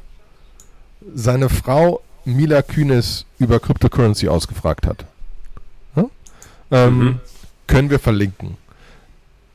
[1.15, 5.05] seine Frau Mila Kühnes über Cryptocurrency ausgefragt hat.
[5.95, 6.11] Hm?
[6.71, 7.21] Ähm, mhm.
[7.67, 8.57] Können wir verlinken.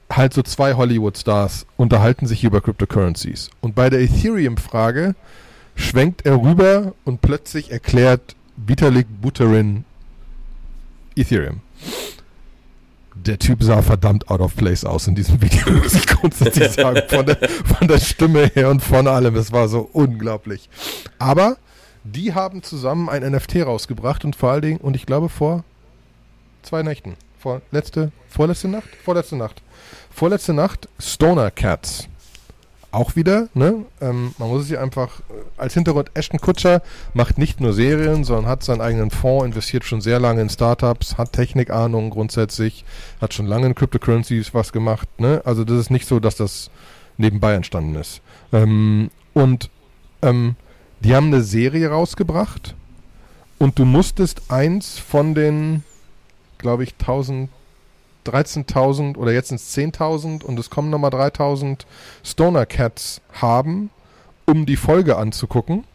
[0.10, 3.50] Halt so zwei Hollywood-Stars unterhalten sich über Cryptocurrencies.
[3.62, 5.16] Und bei der Ethereum-Frage
[5.76, 9.86] schwenkt er rüber und plötzlich erklärt Vitalik Buterin
[11.16, 11.62] Ethereum.
[13.16, 17.02] Der Typ sah verdammt out of place aus in diesem Video, muss ich grundsätzlich sagen.
[17.08, 19.36] Von der, von der Stimme her und von allem.
[19.36, 20.70] Es war so unglaublich.
[21.20, 21.58] Aber
[22.12, 25.64] die haben zusammen ein NFT rausgebracht und vor allen Dingen, und ich glaube vor
[26.64, 27.16] zwei Nächten.
[27.40, 28.90] Vor letzte, vorletzte Nacht?
[29.04, 29.62] Vorletzte Nacht.
[30.10, 32.08] Vorletzte Nacht Stoner Cats
[32.92, 33.86] auch wieder, ne?
[34.02, 36.82] Ähm, man muss sich einfach äh, als Hintergrund, Ashton Kutscher
[37.14, 41.18] macht nicht nur Serien, sondern hat seinen eigenen Fonds, investiert schon sehr lange in Startups,
[41.18, 42.86] hat Technikahnung grundsätzlich,
[43.20, 45.42] hat schon lange in Cryptocurrencies was gemacht, ne?
[45.46, 46.72] Also das ist nicht so, dass das
[47.18, 48.22] nebenbei entstanden ist.
[48.54, 49.70] Ähm, und
[50.22, 50.56] ähm,
[51.02, 52.76] die haben eine Serie rausgebracht
[53.58, 55.84] und du musstest eins von den,
[56.58, 57.50] glaube ich, 1000
[58.28, 61.86] 13.000 oder jetzt sind es 10.000 und es kommen nochmal 3.000
[62.24, 63.90] Stoner Cats haben,
[64.46, 65.86] um die Folge anzugucken.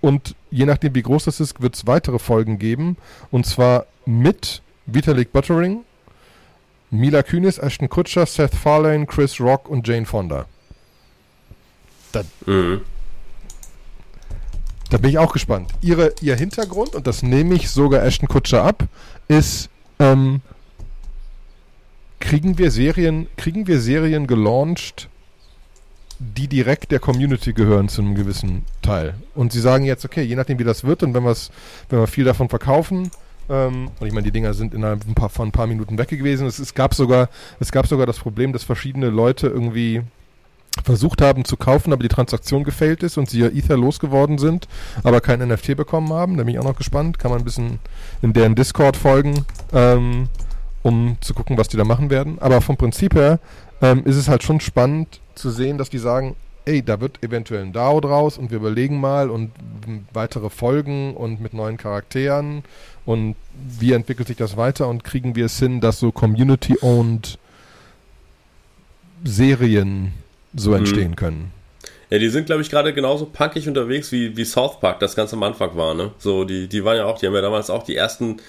[0.00, 2.96] Und je nachdem, wie groß das ist, wird es weitere Folgen geben.
[3.30, 5.80] Und zwar mit Vitalik Buttering,
[6.90, 10.46] Mila Kunis, Ashton Kutscher, Seth Farlane, Chris Rock und Jane Fonda.
[12.12, 12.82] Da, mhm.
[14.90, 15.70] Da bin ich auch gespannt.
[15.80, 18.84] Ihre, ihr Hintergrund, und das nehme ich sogar Ashton Kutscher ab,
[19.28, 20.40] ist ähm,
[22.20, 25.08] kriegen wir Serien, kriegen wir Serien gelauncht,
[26.18, 29.14] die direkt der Community gehören zu einem gewissen Teil.
[29.34, 32.24] Und sie sagen jetzt, okay, je nachdem wie das wird und wenn, wenn wir viel
[32.24, 33.10] davon verkaufen,
[33.48, 36.08] ähm, und ich meine, die Dinger sind innerhalb ein paar, von ein paar Minuten weg
[36.08, 36.46] gewesen.
[36.46, 37.28] Es, es, gab sogar,
[37.60, 40.02] es gab sogar das Problem, dass verschiedene Leute irgendwie
[40.82, 44.68] versucht haben zu kaufen, aber die Transaktion gefailt ist und sie ja Ether losgeworden sind,
[45.02, 46.36] aber kein NFT bekommen haben.
[46.36, 47.18] Da bin ich auch noch gespannt.
[47.18, 47.78] Kann man ein bisschen
[48.22, 49.44] in deren Discord folgen.
[49.72, 50.28] Ähm,
[50.82, 52.38] um zu gucken, was die da machen werden.
[52.40, 53.40] Aber vom Prinzip her
[53.82, 57.62] ähm, ist es halt schon spannend zu sehen, dass die sagen, ey, da wird eventuell
[57.62, 59.52] ein DAO draus und wir überlegen mal und
[60.12, 62.62] weitere Folgen und mit neuen Charakteren
[63.06, 67.38] und wie entwickelt sich das weiter und kriegen wir es hin, dass so Community-owned
[69.24, 70.12] Serien
[70.54, 70.76] so mhm.
[70.76, 71.52] entstehen können.
[72.10, 75.34] Ja, die sind, glaube ich, gerade genauso punkig unterwegs, wie, wie South Park das ganz
[75.34, 76.12] am Anfang war, ne?
[76.18, 78.40] So, die, die waren ja auch, die haben ja damals auch die ersten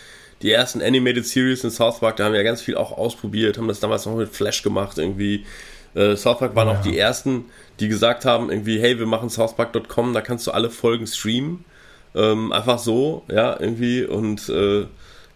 [0.41, 3.57] die ersten Animated Series in South Park, da haben wir ja ganz viel auch ausprobiert,
[3.57, 5.45] haben das damals noch mit Flash gemacht irgendwie.
[5.95, 6.75] Äh, South Park waren ja.
[6.75, 7.45] auch die ersten,
[7.79, 11.65] die gesagt haben, irgendwie, hey, wir machen southpark.com, da kannst du alle Folgen streamen.
[12.15, 14.85] Ähm, einfach so, ja, irgendwie und äh,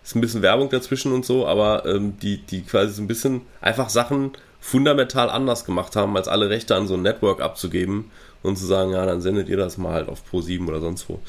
[0.04, 3.42] ist ein bisschen Werbung dazwischen und so, aber ähm, die, die quasi so ein bisschen
[3.62, 4.32] einfach Sachen
[4.64, 8.10] fundamental anders gemacht haben, als alle Rechte an so ein Network abzugeben
[8.44, 11.20] und zu sagen, ja, dann sendet ihr das mal halt auf Pro7 oder sonst wo.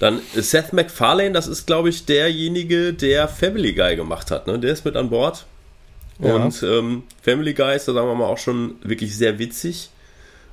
[0.00, 4.46] Dann Seth MacFarlane, das ist, glaube ich, derjenige, der Family Guy gemacht hat.
[4.46, 4.58] Ne?
[4.58, 5.46] Der ist mit an Bord.
[6.18, 6.34] Ja.
[6.34, 9.88] Und ähm, Family Guy ist, da sagen wir mal, auch schon wirklich sehr witzig.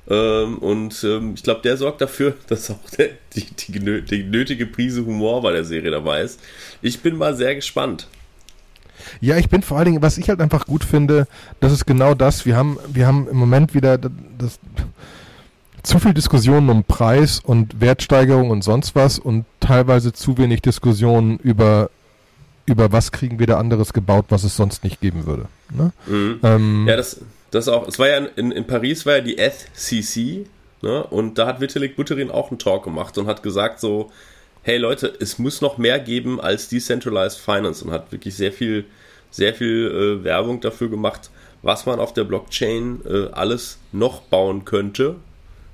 [0.08, 4.64] Ähm, und ähm, ich glaube, der sorgt dafür, dass auch der, die, die, die, nötige
[4.64, 6.40] Prise Humor bei der Serie dabei ist.
[6.80, 8.08] Ich bin mal sehr gespannt.
[9.20, 11.26] Ja, ich bin vor allen Dingen, was ich halt einfach gut finde,
[11.60, 12.46] das ist genau das.
[12.46, 14.58] Wir haben, wir haben im Moment wieder das, das
[15.82, 21.38] zu viel Diskussionen um Preis und Wertsteigerung und sonst was und teilweise zu wenig Diskussionen
[21.38, 21.90] über
[22.66, 25.46] über was kriegen wir da anderes gebaut, was es sonst nicht geben würde.
[25.72, 25.92] Ne?
[26.06, 26.40] Mhm.
[26.42, 27.20] Ähm, ja, das,
[27.52, 27.86] das auch.
[27.86, 30.46] Es war ja in, in Paris war ja die FCC
[30.82, 31.04] ne?
[31.04, 34.10] und da hat Vitalik Buterin auch einen Talk gemacht und hat gesagt so,
[34.66, 38.84] hey Leute, es muss noch mehr geben als Decentralized Finance und hat wirklich sehr viel,
[39.30, 41.30] sehr viel äh, Werbung dafür gemacht,
[41.62, 45.14] was man auf der Blockchain äh, alles noch bauen könnte,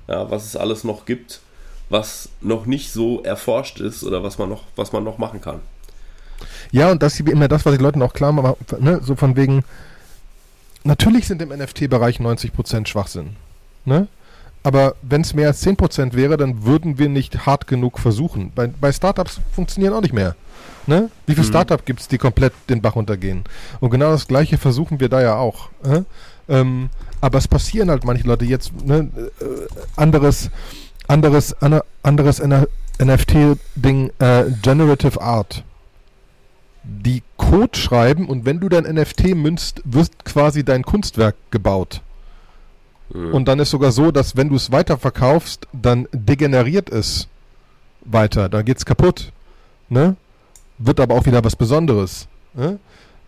[0.07, 1.41] ja, was es alles noch gibt,
[1.89, 5.61] was noch nicht so erforscht ist oder was man noch, was man noch machen kann.
[6.71, 9.01] Ja, und das ist immer das, was ich Leuten auch klar mache, ne?
[9.03, 9.63] so von wegen,
[10.83, 13.37] natürlich sind im NFT-Bereich 90% Schwachsinn.
[13.85, 14.07] Ne?
[14.63, 18.51] Aber wenn es mehr als 10% wäre, dann würden wir nicht hart genug versuchen.
[18.55, 20.35] Bei, bei Startups funktionieren auch nicht mehr.
[20.87, 21.09] Ne?
[21.25, 21.51] Wie viele mhm.
[21.51, 23.43] Startups gibt es, die komplett den Bach runtergehen?
[23.81, 25.69] Und genau das Gleiche versuchen wir da ja auch.
[25.83, 26.03] Äh?
[26.47, 26.89] Ähm,
[27.21, 29.45] aber es passieren halt manche Leute jetzt ne, äh,
[29.95, 30.49] anderes,
[31.07, 31.55] anderes,
[32.01, 32.41] anderes
[32.99, 35.63] NFT-Ding, äh, Generative Art.
[36.83, 42.01] Die Code schreiben und wenn du dein NFT münzt, wird quasi dein Kunstwerk gebaut.
[43.13, 47.27] Und dann ist sogar so, dass wenn du es weiterverkaufst, dann degeneriert es
[48.05, 49.31] weiter, dann geht's kaputt.
[49.89, 50.15] Ne?
[50.79, 52.27] Wird aber auch wieder was Besonderes.
[52.53, 52.79] Ne?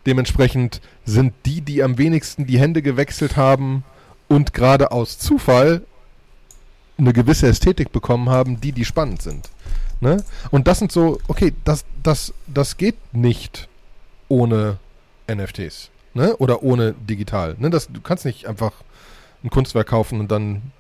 [0.06, 3.84] Dementsprechend sind die, die am wenigsten die Hände gewechselt haben
[4.28, 5.82] und gerade aus Zufall
[6.98, 9.50] eine gewisse Ästhetik bekommen haben, die, die spannend sind.
[10.02, 10.24] Ne?
[10.52, 13.68] Und das sind so, okay, das, das, das geht nicht
[14.30, 14.78] ohne
[15.32, 15.90] NFTs.
[16.14, 16.36] Ne?
[16.38, 17.56] Oder ohne digital.
[17.60, 17.70] Ne?
[17.70, 18.72] Das, du kannst nicht einfach
[19.46, 20.74] ein Kunstwerk kaufen und dann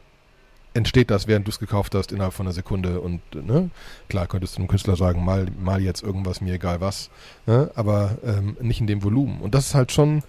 [0.74, 3.00] entsteht das, während du es gekauft hast, innerhalb von einer Sekunde.
[3.00, 3.70] Und ne,
[4.10, 7.10] klar könntest du einem Künstler sagen, mal, mal jetzt irgendwas, mir egal was,
[7.46, 9.40] ne, aber ähm, nicht in dem Volumen.
[9.40, 10.22] Und das ist halt schon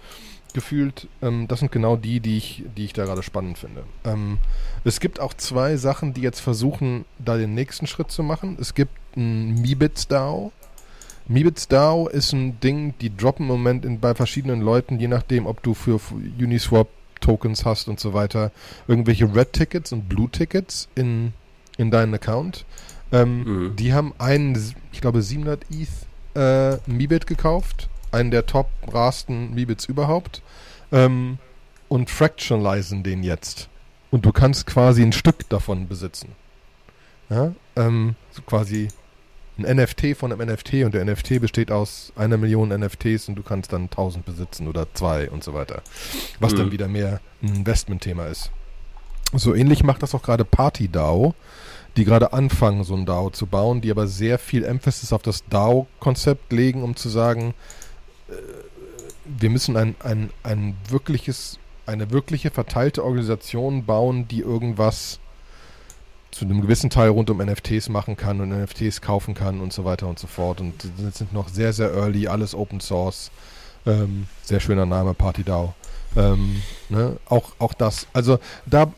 [0.53, 3.83] gefühlt, ähm, das sind genau die, die ich, die ich da gerade spannend finde.
[4.05, 4.37] Ähm,
[4.85, 8.57] es gibt auch zwei Sachen, die jetzt versuchen, da den nächsten Schritt zu machen.
[8.59, 10.53] Es gibt ein Mibits DAO.
[11.27, 15.45] Mibits DAO ist ein Ding, die droppen im Moment in, bei verschiedenen Leuten, je nachdem,
[15.45, 15.99] ob du für
[16.39, 16.87] Uniswap
[17.19, 18.51] Tokens hast und so weiter,
[18.87, 21.33] irgendwelche Red Tickets und Blue Tickets in,
[21.77, 22.65] in deinen Account.
[23.11, 23.75] Ähm, mhm.
[23.75, 25.89] Die haben einen, ich glaube, 700 ETH
[26.35, 30.41] äh, Mibit gekauft, einen der top rasten Mibits überhaupt,
[30.91, 31.37] ähm,
[31.89, 33.69] und fractionalisen den jetzt.
[34.11, 36.29] Und du kannst quasi ein Stück davon besitzen.
[37.29, 38.87] Ja, ähm, so quasi
[39.57, 43.43] ein NFT von einem NFT und der NFT besteht aus einer Million NFTs und du
[43.43, 45.81] kannst dann 1000 besitzen oder zwei und so weiter.
[46.39, 46.57] Was mhm.
[46.57, 48.51] dann wieder mehr ein Investmentthema ist.
[49.33, 51.33] So ähnlich macht das auch gerade PartyDAO,
[51.97, 55.43] die gerade anfangen, so ein DAO zu bauen, die aber sehr viel Emphasis auf das
[55.49, 57.53] DAO-Konzept legen, um zu sagen,
[58.29, 58.33] äh,
[59.25, 65.19] wir müssen ein, ein, ein wirkliches, eine wirkliche verteilte Organisation bauen, die irgendwas
[66.37, 69.85] zu einem gewissen Teil rund um NFTs machen kann und NFTs kaufen kann und so
[69.85, 70.61] weiter und so fort.
[70.61, 73.31] Und sind noch sehr, sehr early, alles Open Source.
[73.85, 75.73] Ähm, sehr schöner Name, PartyDAO.
[76.15, 77.17] Ähm, ne?
[77.27, 78.07] auch, auch das.
[78.13, 78.91] Also da,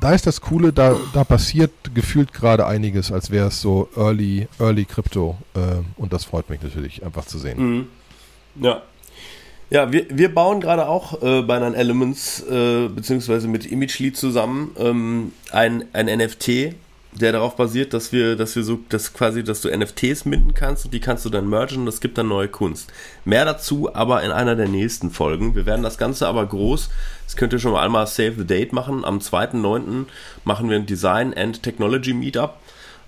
[0.00, 4.46] da ist das Coole, da, da passiert gefühlt gerade einiges, als wäre es so Early,
[4.60, 5.36] Early Crypto.
[5.54, 7.58] Äh, und das freut mich natürlich einfach zu sehen.
[7.58, 7.86] Mhm.
[8.62, 8.82] Ja.
[9.70, 14.70] Ja, wir, wir bauen gerade auch äh, bei Nine Elements äh, beziehungsweise mit ImageLead zusammen
[14.78, 16.76] ähm, ein, ein NFT,
[17.14, 20.84] der darauf basiert, dass wir, dass wir so, dass quasi, dass du NFTs minden kannst
[20.84, 22.92] und die kannst du dann mergen und es gibt dann neue Kunst.
[23.24, 25.54] Mehr dazu aber in einer der nächsten Folgen.
[25.54, 26.90] Wir werden das Ganze aber groß,
[27.26, 29.04] das könnt ihr schon mal einmal Save the Date machen.
[29.04, 30.06] Am 2.9.
[30.44, 32.58] machen wir ein Design and Technology Meetup.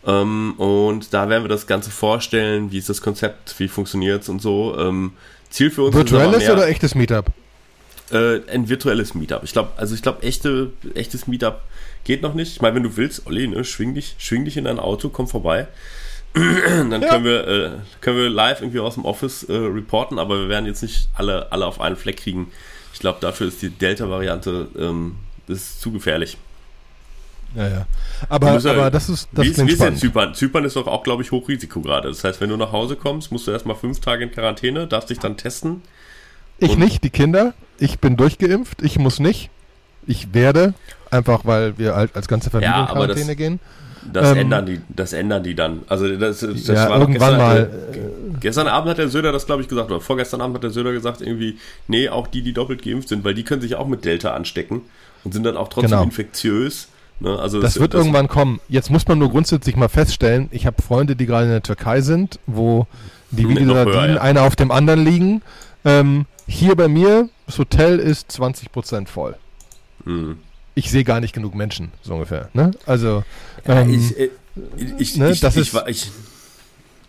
[0.06, 4.28] Ähm, und da werden wir das Ganze vorstellen, wie ist das Konzept, wie funktioniert es
[4.28, 4.76] und so.
[4.78, 5.12] Ähm,
[5.50, 7.32] Ziel für uns Virtuelles ist oder echtes Meetup?
[8.10, 9.42] Äh, ein virtuelles Meetup.
[9.42, 11.62] Ich glaube, also ich glaube, echte, echtes Meetup
[12.06, 12.52] geht noch nicht.
[12.52, 15.28] Ich meine, wenn du willst, Olli, ne, schwing dich, schwing dich in dein Auto, komm
[15.28, 15.66] vorbei.
[16.34, 17.08] Dann ja.
[17.08, 20.66] können wir, äh, können wir live irgendwie aus dem Office äh, reporten, aber wir werden
[20.66, 22.52] jetzt nicht alle, alle auf einen Fleck kriegen.
[22.94, 25.16] Ich glaube, dafür ist die Delta-Variante ähm,
[25.48, 26.38] zu gefährlich.
[27.54, 27.86] Ja, ja.
[28.28, 30.34] Aber, musst, aber das ist das wie ist, wie ist denn Zypern?
[30.34, 32.08] Zypern ist doch auch, glaube ich, Hochrisiko gerade.
[32.08, 35.10] Das heißt, wenn du nach Hause kommst, musst du erstmal fünf Tage in Quarantäne, darfst
[35.10, 35.82] dich dann testen.
[36.58, 37.54] Ich nicht, die Kinder.
[37.78, 39.50] Ich bin durchgeimpft, ich muss nicht.
[40.06, 40.74] Ich werde,
[41.10, 43.60] einfach weil wir halt als ganze Familie Ja, in Quarantäne das- gehen.
[44.12, 45.80] Das Ähm, ändern die, das ändern die dann.
[45.88, 49.46] Also das, das Ja, war irgendwann gestern, mal, äh, Gestern Abend hat der Söder das,
[49.46, 52.52] glaube ich, gesagt, oder vorgestern Abend hat der Söder gesagt, irgendwie, nee, auch die, die
[52.52, 54.82] doppelt geimpft sind, weil die können sich auch mit Delta anstecken
[55.24, 56.04] und sind dann auch trotzdem Genau.
[56.04, 56.86] infektiös.
[57.18, 57.36] Ne?
[57.36, 58.60] Also Das wird irgendwann kommen.
[58.68, 62.00] Jetzt muss man nur grundsätzlich mal feststellen, ich habe Freunde, die gerade in der Türkei
[62.00, 62.86] sind, wo
[63.32, 64.20] die wie höher, ja.
[64.20, 65.42] einer auf dem anderen liegen.
[65.84, 69.34] Ähm, hier bei mir, das Hotel ist 20% voll.
[70.04, 70.36] Hm.
[70.78, 72.50] Ich sehe gar nicht genug Menschen, so ungefähr.
[72.52, 72.70] Ne?
[72.84, 73.24] Also,
[73.66, 74.30] Ja, ähm, ich, äh,
[74.98, 76.10] ich, ne, ich, das ich, ist- ich,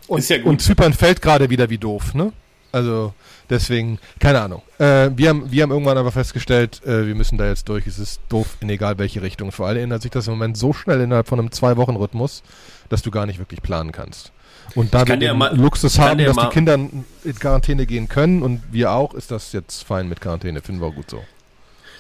[0.08, 0.48] und, ist ja gut.
[0.48, 2.14] und Zypern fällt gerade wieder wie doof.
[2.16, 2.32] Ne?
[2.72, 3.14] Also,
[3.50, 4.62] deswegen, keine Ahnung.
[4.80, 7.86] Äh, wir, haben, wir haben irgendwann aber festgestellt, äh, wir müssen da jetzt durch.
[7.88, 9.52] Es ist doof in egal welche Richtung.
[9.52, 12.44] Vor allem ändert sich das im Moment so schnell innerhalb von einem Zwei-Wochen-Rhythmus,
[12.90, 14.32] dass du gar nicht wirklich planen kannst.
[14.76, 18.92] Und da wir mal- Luxus haben, dass die Kinder in Quarantäne gehen können und wir
[18.92, 20.62] auch, ist das jetzt fein mit Quarantäne.
[20.62, 21.22] Finden wir auch gut so.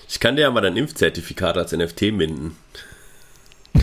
[0.07, 2.55] Ich kann dir ja mal dein Impfzertifikat als NFT minden.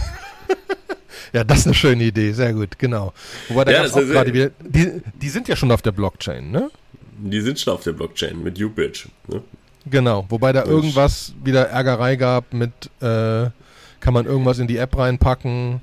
[1.33, 2.31] Ja, das ist eine schöne Idee.
[2.31, 3.13] Sehr gut, genau.
[3.49, 6.53] Wobei da Ja, gab's auch gerade wieder, die, die sind ja schon auf der Blockchain,
[6.53, 6.71] ne?
[7.19, 9.09] Die sind schon auf der Blockchain mit Ubridge.
[9.27, 9.43] Ne?
[9.87, 13.51] Genau, wobei da irgendwas wieder Ärgerei gab mit, äh,
[13.99, 15.81] kann man irgendwas in die App reinpacken.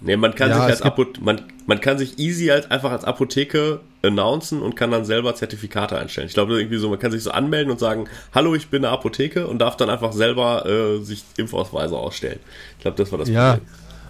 [0.00, 3.04] Nee, man kann Ja, sich als Apothe man, man kann sich easy als einfach als
[3.04, 6.28] Apotheke announcen und kann dann selber Zertifikate einstellen.
[6.28, 8.92] Ich glaube irgendwie so, man kann sich so anmelden und sagen, hallo, ich bin eine
[8.92, 12.38] Apotheke und darf dann einfach selber äh, sich Impfausweise ausstellen.
[12.76, 13.54] Ich glaube, das war das Ja.
[13.54, 13.68] Problem.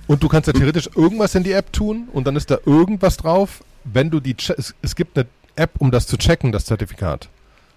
[0.09, 3.17] Und du kannst ja theoretisch irgendwas in die App tun und dann ist da irgendwas
[3.17, 7.29] drauf, wenn du die, es, es gibt eine App, um das zu checken, das Zertifikat.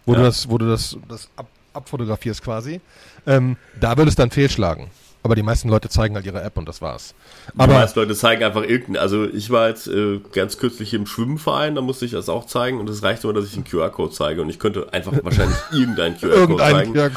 [0.06, 0.26] Wo du Ja.
[0.28, 2.82] das, wo du das, das ab, abfotografierst quasi.
[3.26, 4.90] Ähm, da würde es dann fehlschlagen.
[5.24, 7.14] Aber die meisten Leute zeigen halt ihre App und das war's.
[7.56, 11.06] Aber die meisten Leute zeigen einfach irgendein, also ich war jetzt äh, ganz kürzlich im
[11.06, 14.12] Schwimmverein, da musste ich das auch zeigen und es reicht immer, dass ich einen QR-Code
[14.12, 16.96] zeige und ich könnte einfach wahrscheinlich irgendeinen QR-Code zeigen.
[16.96, 17.10] ja,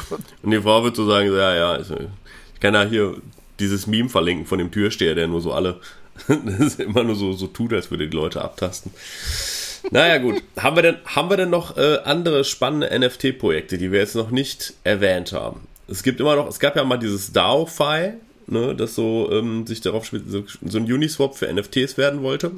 [0.43, 3.15] Und die Frau wird so sagen, ja, ja, ich, ich kann ja hier
[3.59, 5.79] dieses Meme verlinken von dem Türsteher, der nur so alle,
[6.27, 8.91] das ist immer nur so, so tut, als würde die Leute abtasten.
[9.91, 10.41] Naja, gut.
[10.57, 14.31] Haben wir denn, haben wir denn noch äh, andere spannende NFT-Projekte, die wir jetzt noch
[14.31, 15.67] nicht erwähnt haben?
[15.87, 18.13] Es gibt immer noch, es gab ja mal dieses DAO-Fi,
[18.47, 22.51] ne, das so ähm, sich darauf so, so ein Uniswap für NFTs werden wollte.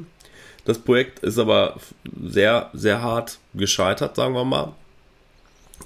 [0.64, 1.76] Das Projekt ist aber
[2.22, 4.72] sehr, sehr hart gescheitert, sagen wir mal.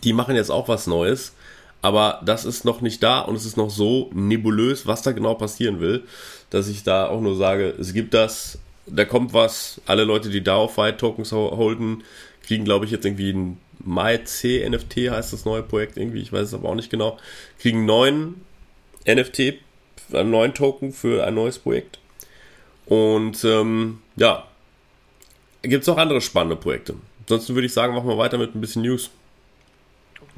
[0.05, 1.35] Die machen jetzt auch was Neues,
[1.83, 5.35] aber das ist noch nicht da und es ist noch so nebulös, was da genau
[5.35, 6.05] passieren will,
[6.51, 10.43] dass ich da auch nur sage, es gibt das, da kommt was, alle Leute, die
[10.43, 12.03] DAO-Fight-Tokens ho- holden,
[12.45, 16.49] kriegen, glaube ich, jetzt irgendwie ein MyC NFT heißt das neue Projekt irgendwie, ich weiß
[16.49, 17.19] es aber auch nicht genau,
[17.59, 18.41] kriegen einen neuen
[19.07, 19.55] NFT,
[20.13, 21.99] einen neuen Token für ein neues Projekt.
[22.87, 24.45] Und ähm, ja,
[25.63, 26.95] gibt es noch andere spannende Projekte.
[27.21, 29.11] Ansonsten würde ich sagen, machen wir weiter mit ein bisschen News.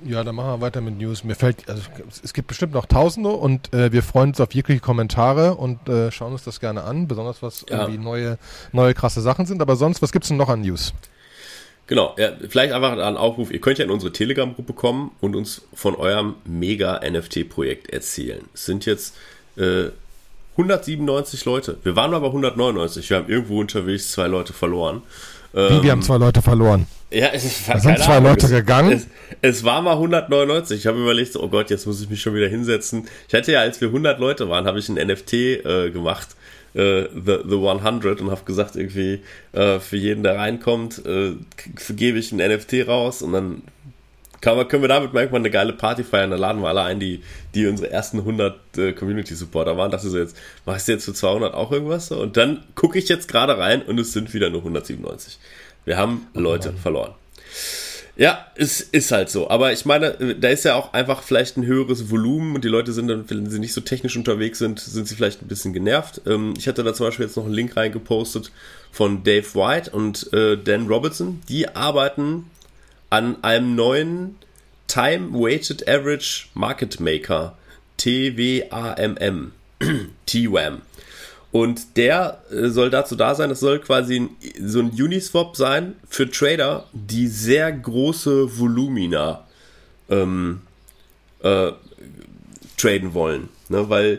[0.05, 1.25] Ja, dann machen wir weiter mit News.
[1.25, 1.83] Mir fällt, also
[2.23, 6.11] es gibt bestimmt noch Tausende und äh, wir freuen uns auf jegliche Kommentare und äh,
[6.11, 7.81] schauen uns das gerne an, besonders was Ja.
[7.83, 8.39] irgendwie neue,
[8.73, 9.63] neue krasse Sachen sind.
[9.63, 10.93] Aber sonst, was gibt's denn noch an News?
[11.87, 13.51] Genau, ja, vielleicht einfach ein Aufruf.
[13.51, 18.43] Ihr könnt ja in unsere Telegram-Gruppe kommen und uns von eurem Mega-NFT-Projekt erzählen.
[18.55, 19.15] Es sind jetzt
[19.57, 19.91] äh,
[20.53, 21.77] 197 Leute.
[21.83, 23.11] Wir waren mal bei 199.
[23.11, 25.03] Wir haben irgendwo unterwegs zwei Leute verloren.
[25.53, 26.87] Wie, wir haben zwei Leute verloren.
[27.13, 28.31] Ja, es war Da sind zwei Ahnung.
[28.31, 28.91] Leute gegangen.
[28.91, 29.07] Es,
[29.41, 30.81] es war mal 199.
[30.81, 33.07] Ich habe überlegt, oh Gott, jetzt muss ich mich schon wieder hinsetzen.
[33.29, 36.29] Ich hatte ja, als wir 100 Leute waren, habe ich ein NFT äh, gemacht,
[36.75, 39.21] äh, the, the 100, und habe gesagt, irgendwie
[39.53, 41.35] äh, für jeden, der reinkommt, äh,
[41.91, 43.63] gebe ich ein NFT raus und dann
[44.45, 46.31] kann können wir damit mal irgendwann eine geile Party feiern.
[46.31, 47.23] Dann laden wir alle ein, die,
[47.55, 49.91] die unsere ersten 100 äh, Community-Supporter waren.
[49.91, 52.09] Dachte so jetzt, machst du jetzt für 200 auch irgendwas?
[52.09, 52.21] So?
[52.21, 55.39] Und dann gucke ich jetzt gerade rein und es sind wieder nur 197.
[55.87, 57.15] Wir haben Leute verloren.
[58.17, 59.51] Ja, es ist halt so.
[59.51, 62.93] Aber ich meine, da ist ja auch einfach vielleicht ein höheres Volumen und die Leute
[62.93, 66.21] sind dann, wenn sie nicht so technisch unterwegs sind, sind sie vielleicht ein bisschen genervt.
[66.27, 68.53] Ähm, ich hatte da zum Beispiel jetzt noch einen Link reingepostet
[68.93, 71.43] von Dave White und äh, Dan Robertson.
[71.49, 72.49] Die arbeiten
[73.11, 74.37] an einem neuen
[74.87, 77.57] Time Weighted Average Market Maker,
[77.97, 79.53] TWAMM,
[80.27, 80.83] TWAM.
[81.55, 84.31] Und der äh, soll dazu da sein, das soll quasi ein,
[84.61, 89.47] so ein Uniswap sein für Trader, die sehr große Volumina
[90.11, 90.63] ähm,
[91.45, 91.71] äh,
[92.77, 93.51] traden wollen.
[93.69, 93.89] Ne?
[93.89, 94.19] Weil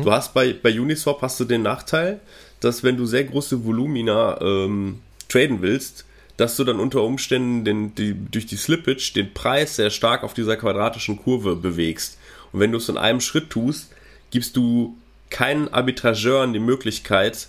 [0.00, 2.20] du hast bei, bei Uniswap hast du den Nachteil,
[2.60, 6.04] dass wenn du sehr große Volumina ähm, traden willst,
[6.36, 10.34] dass du dann unter Umständen den, die, durch die Slippage den Preis sehr stark auf
[10.34, 12.16] dieser quadratischen Kurve bewegst.
[12.52, 13.88] Und wenn du es in einem Schritt tust,
[14.30, 14.96] gibst du
[15.30, 17.48] keinen Arbitrageuren die Möglichkeit,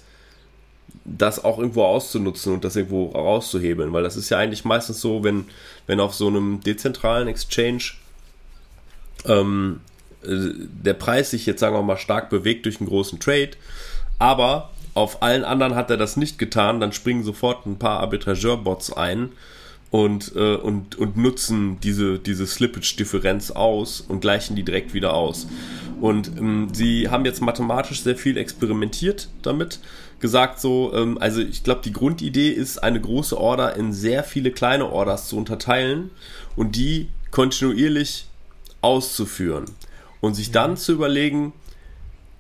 [1.06, 5.24] das auch irgendwo auszunutzen und das irgendwo rauszuhebeln, weil das ist ja eigentlich meistens so,
[5.24, 5.46] wenn,
[5.86, 7.84] wenn auf so einem dezentralen Exchange
[9.26, 9.82] ähm,
[10.24, 10.28] äh,
[10.84, 13.52] der Preis sich jetzt, sagen wir mal, stark bewegt durch einen großen Trade,
[14.20, 18.94] aber auf allen anderen hat er das nicht getan, dann springen sofort ein paar Arbitrageur-Bots
[18.94, 19.32] ein
[19.90, 25.48] und, äh, und, und nutzen diese, diese Slippage-Differenz aus und gleichen die direkt wieder aus.
[26.02, 29.80] Und ähm, sie haben jetzt mathematisch sehr viel experimentiert damit.
[30.20, 34.52] Gesagt so, ähm, also ich glaube, die Grundidee ist, eine große Order in sehr viele
[34.52, 36.12] kleine Orders zu unterteilen
[36.56, 38.28] und die kontinuierlich
[38.82, 39.66] auszuführen.
[40.20, 41.54] Und sich dann zu überlegen,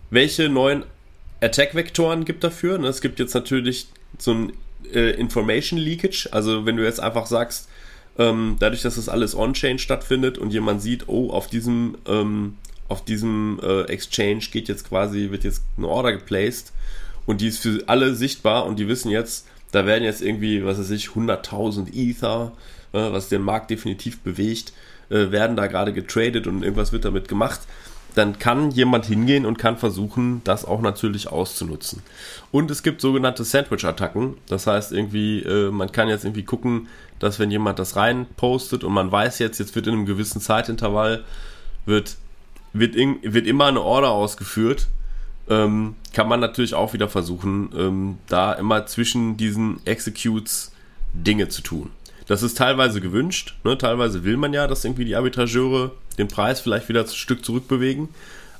[0.09, 0.83] welche neuen
[1.41, 2.77] Attack-Vektoren gibt dafür.
[2.77, 2.87] Ne?
[2.87, 3.87] Es gibt jetzt natürlich
[4.17, 4.53] so ein
[4.93, 6.29] äh, Information Leakage.
[6.31, 7.67] Also wenn du jetzt einfach sagst,
[8.17, 12.55] ähm, dadurch, dass das alles on-chain stattfindet und jemand sieht, oh, auf diesem, ähm,
[12.87, 16.73] auf diesem äh, Exchange geht jetzt quasi, wird jetzt eine Order geplaced
[17.25, 20.79] und die ist für alle sichtbar und die wissen jetzt, da werden jetzt irgendwie, was
[20.79, 22.53] weiß ich, 100.000 Ether,
[22.93, 24.73] äh, was den Markt definitiv bewegt,
[25.09, 27.61] äh, werden da gerade getradet und irgendwas wird damit gemacht
[28.17, 32.01] dann kann jemand hingehen und kann versuchen, das auch natürlich auszunutzen.
[32.51, 34.37] Und es gibt sogenannte Sandwich-Attacken.
[34.47, 36.87] Das heißt irgendwie, äh, man kann jetzt irgendwie gucken,
[37.19, 40.41] dass wenn jemand das rein postet und man weiß jetzt, jetzt wird in einem gewissen
[40.41, 41.23] Zeitintervall
[41.85, 42.17] wird,
[42.73, 44.87] wird, in, wird immer eine Order ausgeführt,
[45.49, 50.71] ähm, kann man natürlich auch wieder versuchen, ähm, da immer zwischen diesen Executes
[51.13, 51.91] Dinge zu tun.
[52.27, 53.77] Das ist teilweise gewünscht, ne?
[53.77, 58.09] teilweise will man ja, dass irgendwie die Arbitrageure den Preis vielleicht wieder ein Stück zurückbewegen,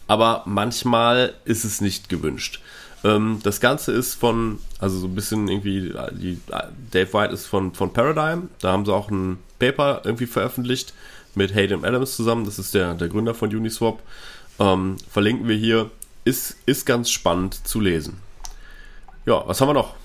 [0.07, 2.61] aber manchmal ist es nicht gewünscht.
[3.03, 6.39] Ähm, das Ganze ist von, also so ein bisschen irgendwie, die,
[6.91, 10.93] Dave White ist von, von Paradigm, da haben sie auch ein Paper irgendwie veröffentlicht
[11.36, 14.01] mit Hayden Adams zusammen, das ist der, der Gründer von Uniswap.
[14.59, 15.91] Ähm, verlinken wir hier,
[16.24, 18.20] ist, ist ganz spannend zu lesen.
[19.26, 19.95] Ja, was haben wir noch?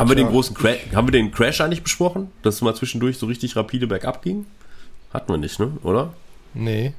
[0.00, 2.30] Haben wir, den großen Cra haben wir den Crash eigentlich besprochen?
[2.42, 4.46] Dass es mal zwischendurch so richtig rapide bergab ging?
[5.12, 5.72] Hatten wir nicht, ne?
[5.82, 6.14] Oder?
[6.54, 6.94] Nee.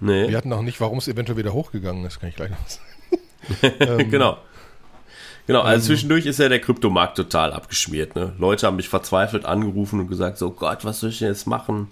[0.00, 0.28] Nee.
[0.28, 3.74] Wir hatten auch nicht, warum es eventuell wieder hochgegangen ist, kann ich gleich noch sagen.
[4.00, 4.38] ähm, genau.
[5.46, 8.16] Genau, also ähm, zwischendurch ist ja der Kryptomarkt total abgeschmiert.
[8.16, 8.34] Ne?
[8.38, 11.88] Leute haben mich verzweifelt angerufen und gesagt, so Gott, was soll ich denn jetzt machen?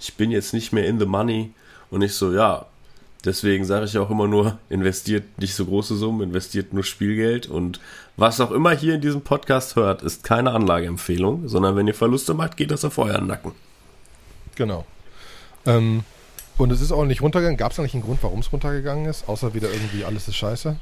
[0.00, 1.52] Ich bin jetzt nicht mehr in the money.
[1.90, 2.66] Und ich so, ja,
[3.24, 7.80] Deswegen sage ich auch immer nur, investiert nicht so große Summen, investiert nur Spielgeld und
[8.16, 12.32] was auch immer hier in diesem Podcast hört, ist keine Anlageempfehlung, sondern wenn ihr Verluste
[12.32, 13.52] macht, geht das auf euren Nacken.
[14.56, 14.86] Genau.
[15.66, 16.04] Ähm,
[16.56, 17.58] und es ist auch nicht runtergegangen.
[17.58, 20.76] Gab es eigentlich einen Grund, warum es runtergegangen ist, außer wieder irgendwie alles ist scheiße?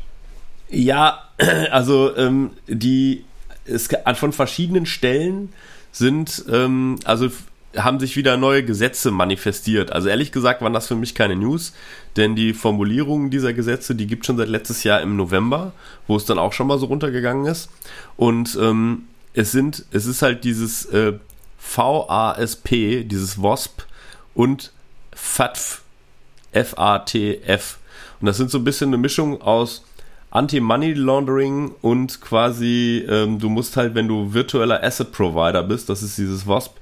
[0.69, 1.25] Ja,
[1.71, 3.25] also ähm, die
[3.65, 5.53] es von verschiedenen Stellen
[5.93, 7.31] sind ähm, also
[7.79, 9.93] haben sich wieder neue Gesetze manifestiert.
[9.93, 11.73] Also ehrlich gesagt waren das für mich keine News,
[12.17, 15.73] denn die Formulierungen dieser Gesetze, die gibt schon seit letztes Jahr im November,
[16.07, 17.71] wo es dann auch schon mal so runtergegangen ist.
[18.17, 19.05] Und ähm,
[19.35, 21.15] es sind, es ist halt dieses äh,
[21.59, 23.85] VASP, dieses WASP
[24.35, 24.73] und
[25.13, 25.83] FATF,
[26.53, 27.79] F-A-T-F.
[28.21, 29.85] Und das sind so ein bisschen eine Mischung aus
[30.31, 36.03] Anti-Money Laundering und quasi, ähm, du musst halt, wenn du virtueller Asset Provider bist, das
[36.03, 36.77] ist dieses WASP,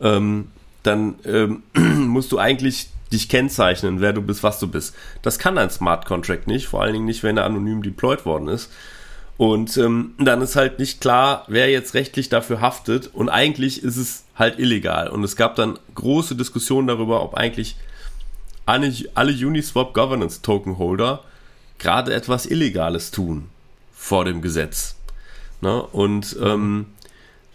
[0.00, 0.48] ähm,
[0.82, 1.62] dann ähm,
[2.08, 4.94] musst du eigentlich dich kennzeichnen, wer du bist, was du bist.
[5.22, 8.48] Das kann ein Smart Contract nicht, vor allen Dingen nicht, wenn er anonym deployed worden
[8.48, 8.70] ist.
[9.38, 13.08] Und ähm, dann ist halt nicht klar, wer jetzt rechtlich dafür haftet.
[13.14, 15.08] Und eigentlich ist es halt illegal.
[15.08, 17.76] Und es gab dann große Diskussionen darüber, ob eigentlich
[18.66, 21.22] alle, alle Uniswap Governance Token Holder
[21.78, 23.48] gerade etwas Illegales tun
[23.94, 24.96] vor dem Gesetz.
[25.60, 25.82] Ne?
[25.82, 26.86] Und ähm,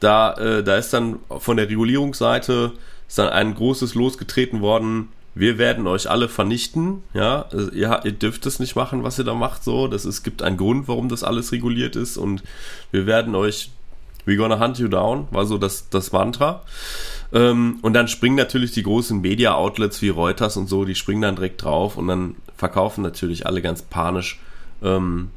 [0.03, 2.73] da, äh, da ist dann von der Regulierungsseite
[3.07, 5.09] ist dann ein großes losgetreten worden.
[5.35, 7.03] Wir werden euch alle vernichten.
[7.13, 9.63] Ja, also ihr, ihr dürft es nicht machen, was ihr da macht.
[9.63, 12.43] So, das es gibt einen Grund, warum das alles reguliert ist und
[12.91, 13.71] wir werden euch
[14.25, 16.61] We're gonna hunt you down, war so das, das Mantra.
[17.33, 21.35] Ähm, und dann springen natürlich die großen Media-Outlets wie Reuters und so, die springen dann
[21.35, 24.39] direkt drauf und dann verkaufen natürlich alle ganz panisch.
[24.81, 25.31] Ähm,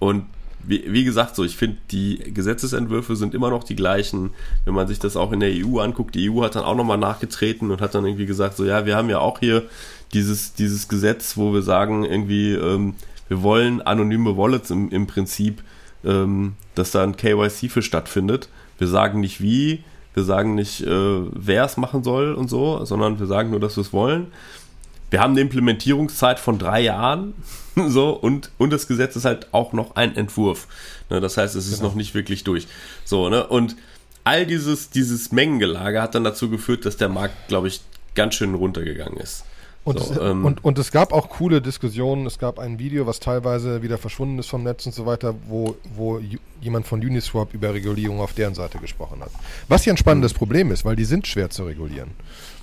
[0.00, 0.26] und
[0.66, 4.30] wie, wie gesagt, so, ich finde, die Gesetzesentwürfe sind immer noch die gleichen.
[4.64, 6.98] Wenn man sich das auch in der EU anguckt, die EU hat dann auch nochmal
[6.98, 9.64] nachgetreten und hat dann irgendwie gesagt, so, ja, wir haben ja auch hier
[10.12, 12.94] dieses, dieses Gesetz, wo wir sagen, irgendwie, ähm,
[13.28, 15.62] wir wollen anonyme Wallets im, im Prinzip,
[16.04, 18.48] ähm, dass da ein KYC für stattfindet.
[18.78, 19.82] Wir sagen nicht wie,
[20.14, 23.76] wir sagen nicht, äh, wer es machen soll und so, sondern wir sagen nur, dass
[23.76, 24.28] wir es wollen.
[25.10, 27.34] Wir haben eine Implementierungszeit von drei Jahren.
[27.88, 30.66] so, und, und das Gesetz ist halt auch noch ein Entwurf.
[31.10, 31.90] Ne, das heißt, es ist genau.
[31.90, 32.66] noch nicht wirklich durch.
[33.04, 33.46] So, ne?
[33.46, 33.76] Und
[34.24, 37.80] all dieses, dieses Mengengelage hat dann dazu geführt, dass der Markt, glaube ich,
[38.14, 39.44] ganz schön runtergegangen ist.
[39.84, 42.26] Und, so, es, ähm, und, und es gab auch coole Diskussionen.
[42.26, 45.76] Es gab ein Video, was teilweise wieder verschwunden ist vom Netz und so weiter, wo,
[45.94, 46.18] wo
[46.60, 49.30] jemand von Uniswap über Regulierung auf deren Seite gesprochen hat.
[49.68, 50.38] Was ja ein spannendes mhm.
[50.38, 52.10] Problem ist, weil die sind schwer zu regulieren.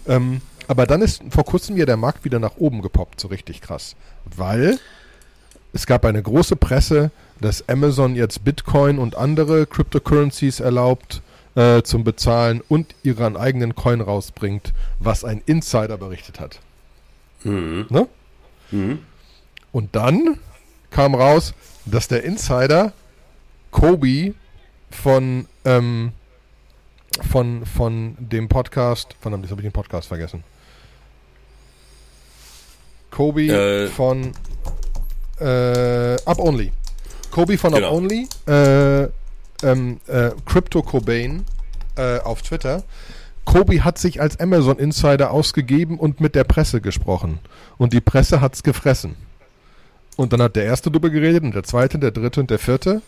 [0.08, 3.62] Ähm, aber dann ist vor kurzem ja der Markt wieder nach oben gepoppt, so richtig
[3.62, 3.96] krass.
[4.36, 4.80] Weil
[5.74, 11.22] es gab eine große Presse, dass Amazon jetzt Bitcoin und andere Cryptocurrencies erlaubt
[11.56, 16.60] äh, zum Bezahlen und ihren eigenen Coin rausbringt, was ein Insider berichtet hat.
[17.44, 17.88] Mhm.
[17.90, 18.08] Ne?
[18.72, 19.00] Mhm.
[19.72, 20.40] Und dann
[20.92, 21.54] kam raus,
[21.86, 22.94] dass der Insider
[23.74, 24.34] Kobe
[24.90, 26.14] von ähm,
[27.30, 30.44] von von dem Podcast, von jetzt habe ich den Podcast vergessen.
[33.12, 34.32] Kobe äh, von
[35.40, 36.72] äh, Up Only.
[37.32, 37.88] Kobe von genau.
[37.88, 39.04] Up Only, äh,
[39.64, 41.44] ähm, äh, Crypto Cobain
[41.98, 42.84] äh, auf Twitter.
[43.44, 47.40] Kobe hat sich als Amazon Insider ausgegeben und mit der Presse gesprochen.
[47.78, 49.16] Und die Presse hat's gefressen.
[50.16, 53.02] Und dann hat der erste drüber geredet und der zweite, der dritte und der vierte.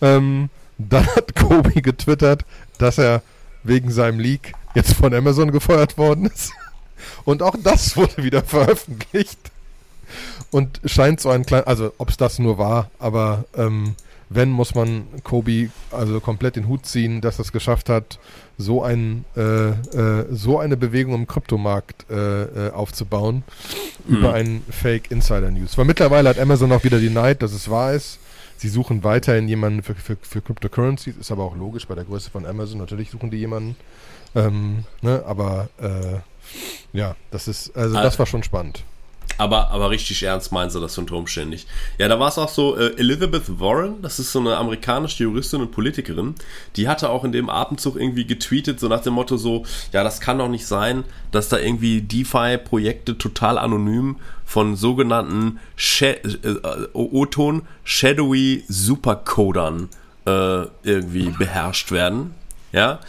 [0.00, 2.44] Ähm, dann hat Kobe getwittert,
[2.78, 3.22] dass er
[3.62, 6.52] wegen seinem Leak jetzt von Amazon gefeuert worden ist.
[7.24, 9.38] Und auch das wurde wieder veröffentlicht.
[10.50, 13.94] Und scheint so ein klein, also ob es das nur war, aber ähm,
[14.30, 18.18] wenn, muss man Kobe also komplett den Hut ziehen, dass er es geschafft hat,
[18.58, 23.42] so, ein, äh, äh, so eine Bewegung im Kryptomarkt äh, äh aufzubauen
[24.06, 24.16] mhm.
[24.16, 25.78] über einen Fake Insider News.
[25.78, 28.18] Weil mittlerweile hat Amazon auch wieder die Neid, dass es wahr ist.
[28.58, 32.28] Sie suchen weiterhin jemanden für, für, für Cryptocurrencies, ist aber auch logisch bei der Größe
[32.28, 32.78] von Amazon.
[32.78, 33.76] Natürlich suchen die jemanden.
[34.34, 36.18] Ähm, ne, aber äh,
[36.92, 38.82] ja, das ist, also das war schon spannend.
[39.38, 41.68] Aber, aber richtig ernst meinen sie das unter nicht.
[41.96, 45.60] Ja, da war es auch so, äh, Elizabeth Warren, das ist so eine amerikanische Juristin
[45.60, 46.34] und Politikerin,
[46.76, 50.20] die hatte auch in dem Atemzug irgendwie getweetet, so nach dem Motto so, ja, das
[50.20, 55.60] kann doch nicht sein, dass da irgendwie DeFi-Projekte total anonym von sogenannten
[56.00, 56.16] äh,
[56.94, 59.88] O-Ton Shadowy Supercodern
[60.26, 62.34] äh, irgendwie beherrscht werden.
[62.72, 63.00] Ja,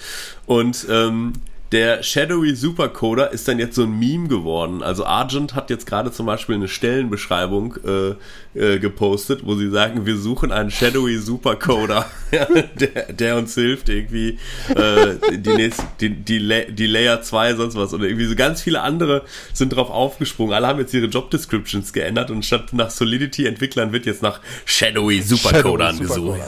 [0.45, 1.34] und ähm,
[1.72, 4.82] der Shadowy Supercoder ist dann jetzt so ein Meme geworden.
[4.82, 10.07] Also Argent hat jetzt gerade zum Beispiel eine Stellenbeschreibung äh, äh, gepostet, wo sie sagen,
[10.07, 14.39] wir suchen einen Shadowy Supercoder, der, der uns hilft, irgendwie
[14.76, 17.93] äh, die, nächste, die, die, die Layer 2, sonst was.
[17.93, 20.53] Oder irgendwie so ganz viele andere sind drauf aufgesprungen.
[20.53, 25.22] Alle haben jetzt ihre Job Descriptions geändert und statt nach Solidity-Entwicklern wird jetzt nach Shadowy
[25.22, 26.39] Supercodern Shadowy gesucht.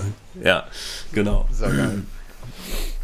[0.43, 0.65] Ja,
[1.13, 1.47] genau.
[1.51, 2.01] Sehr geil.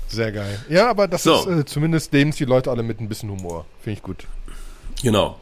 [0.07, 0.59] Sehr geil.
[0.69, 1.35] Ja, aber das so.
[1.35, 3.65] ist äh, zumindest nehmen die Leute alle mit ein bisschen Humor.
[3.81, 4.25] Finde ich gut.
[5.03, 5.39] Genau.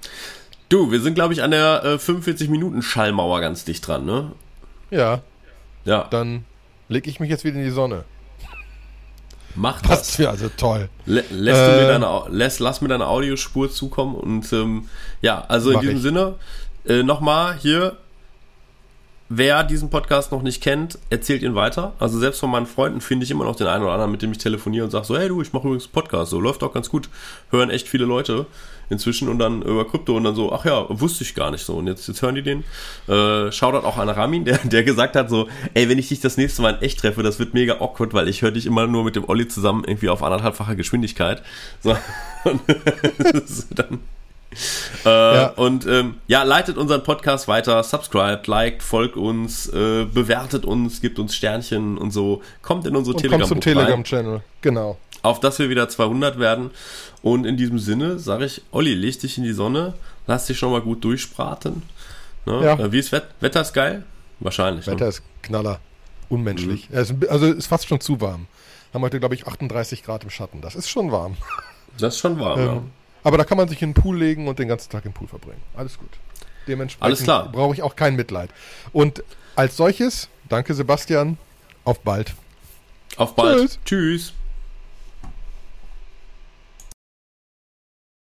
[0.69, 4.31] Du, wir sind, glaube ich, an der äh, 45-Minuten-Schallmauer ganz dicht dran, ne?
[4.89, 5.21] Ja.
[5.85, 6.07] Ja.
[6.09, 6.45] Dann
[6.89, 8.03] lege ich mich jetzt wieder in die Sonne.
[9.55, 9.99] Mach das.
[9.99, 10.89] Das wäre also toll.
[11.05, 14.89] L lässt äh, du mir deine, lässt, lass mir deine Audiospur zukommen und ähm,
[15.21, 16.01] ja, also in diesem ich.
[16.01, 16.35] Sinne,
[16.85, 17.97] äh, nochmal hier,
[19.27, 21.93] Wer diesen Podcast noch nicht kennt, erzählt ihn weiter.
[21.97, 24.31] Also selbst von meinen Freunden finde ich immer noch den einen oder anderen, mit dem
[24.31, 26.89] ich telefoniere und sage so, hey du, ich mache übrigens Podcast, so läuft auch ganz
[26.89, 27.09] gut.
[27.49, 28.45] Hören echt viele Leute
[28.87, 31.75] inzwischen und dann über Krypto und dann so, ach ja, wusste ich gar nicht so.
[31.75, 32.63] Und jetzt, jetzt hören die den.
[33.07, 36.37] Äh, Shoutout auch an Ramin, der, der gesagt hat so, ey, wenn ich dich das
[36.37, 39.03] nächste Mal in echt treffe, das wird mega awkward, weil ich höre dich immer nur
[39.03, 41.41] mit dem Olli zusammen irgendwie auf anderthalbfacher Geschwindigkeit.
[41.81, 41.97] So.
[42.43, 42.61] Und
[43.71, 44.01] dann
[45.05, 45.47] äh, ja.
[45.55, 51.19] Und ähm, ja, leitet unseren Podcast weiter, subscribt, liked, folgt uns, äh, bewertet uns, gibt
[51.19, 52.41] uns Sternchen und so.
[52.61, 53.39] Kommt in unsere Telegram.
[53.39, 54.97] Kommt zum Telegram-Channel, genau.
[55.21, 56.71] Auf dass wir wieder 200 werden.
[57.21, 59.95] Und in diesem Sinne sage ich, Olli, leg dich in die Sonne,
[60.27, 61.81] lass dich schon mal gut durchspraten.
[62.45, 62.63] Ne?
[62.63, 62.79] Ja.
[62.79, 63.27] Äh, wie ist Wetter?
[63.39, 64.03] Wetter ist geil?
[64.39, 64.85] Wahrscheinlich.
[64.85, 64.93] Ne?
[64.93, 65.09] Wetter ne?
[65.09, 65.79] ist Knaller.
[66.29, 66.89] Unmenschlich.
[66.89, 67.25] Mhm.
[67.29, 68.47] Also ist fast schon zu warm.
[68.93, 70.61] Haben heute, glaube ich, 38 Grad im Schatten.
[70.61, 71.37] Das ist schon warm.
[71.97, 72.81] Das ist schon warm, ähm, ja.
[73.25, 75.27] Aber da kann man sich in den Pool legen und den ganzen Tag im Pool
[75.27, 75.61] verbringen.
[75.75, 76.11] Alles gut.
[76.67, 78.51] Dementsprechend brauche ich auch kein Mitleid.
[78.93, 79.23] Und
[79.55, 81.39] als solches, danke Sebastian,
[81.85, 82.35] auf bald.
[83.17, 83.79] Auf bald.
[83.83, 84.31] Tschüss.
[84.31, 84.33] Tschüss.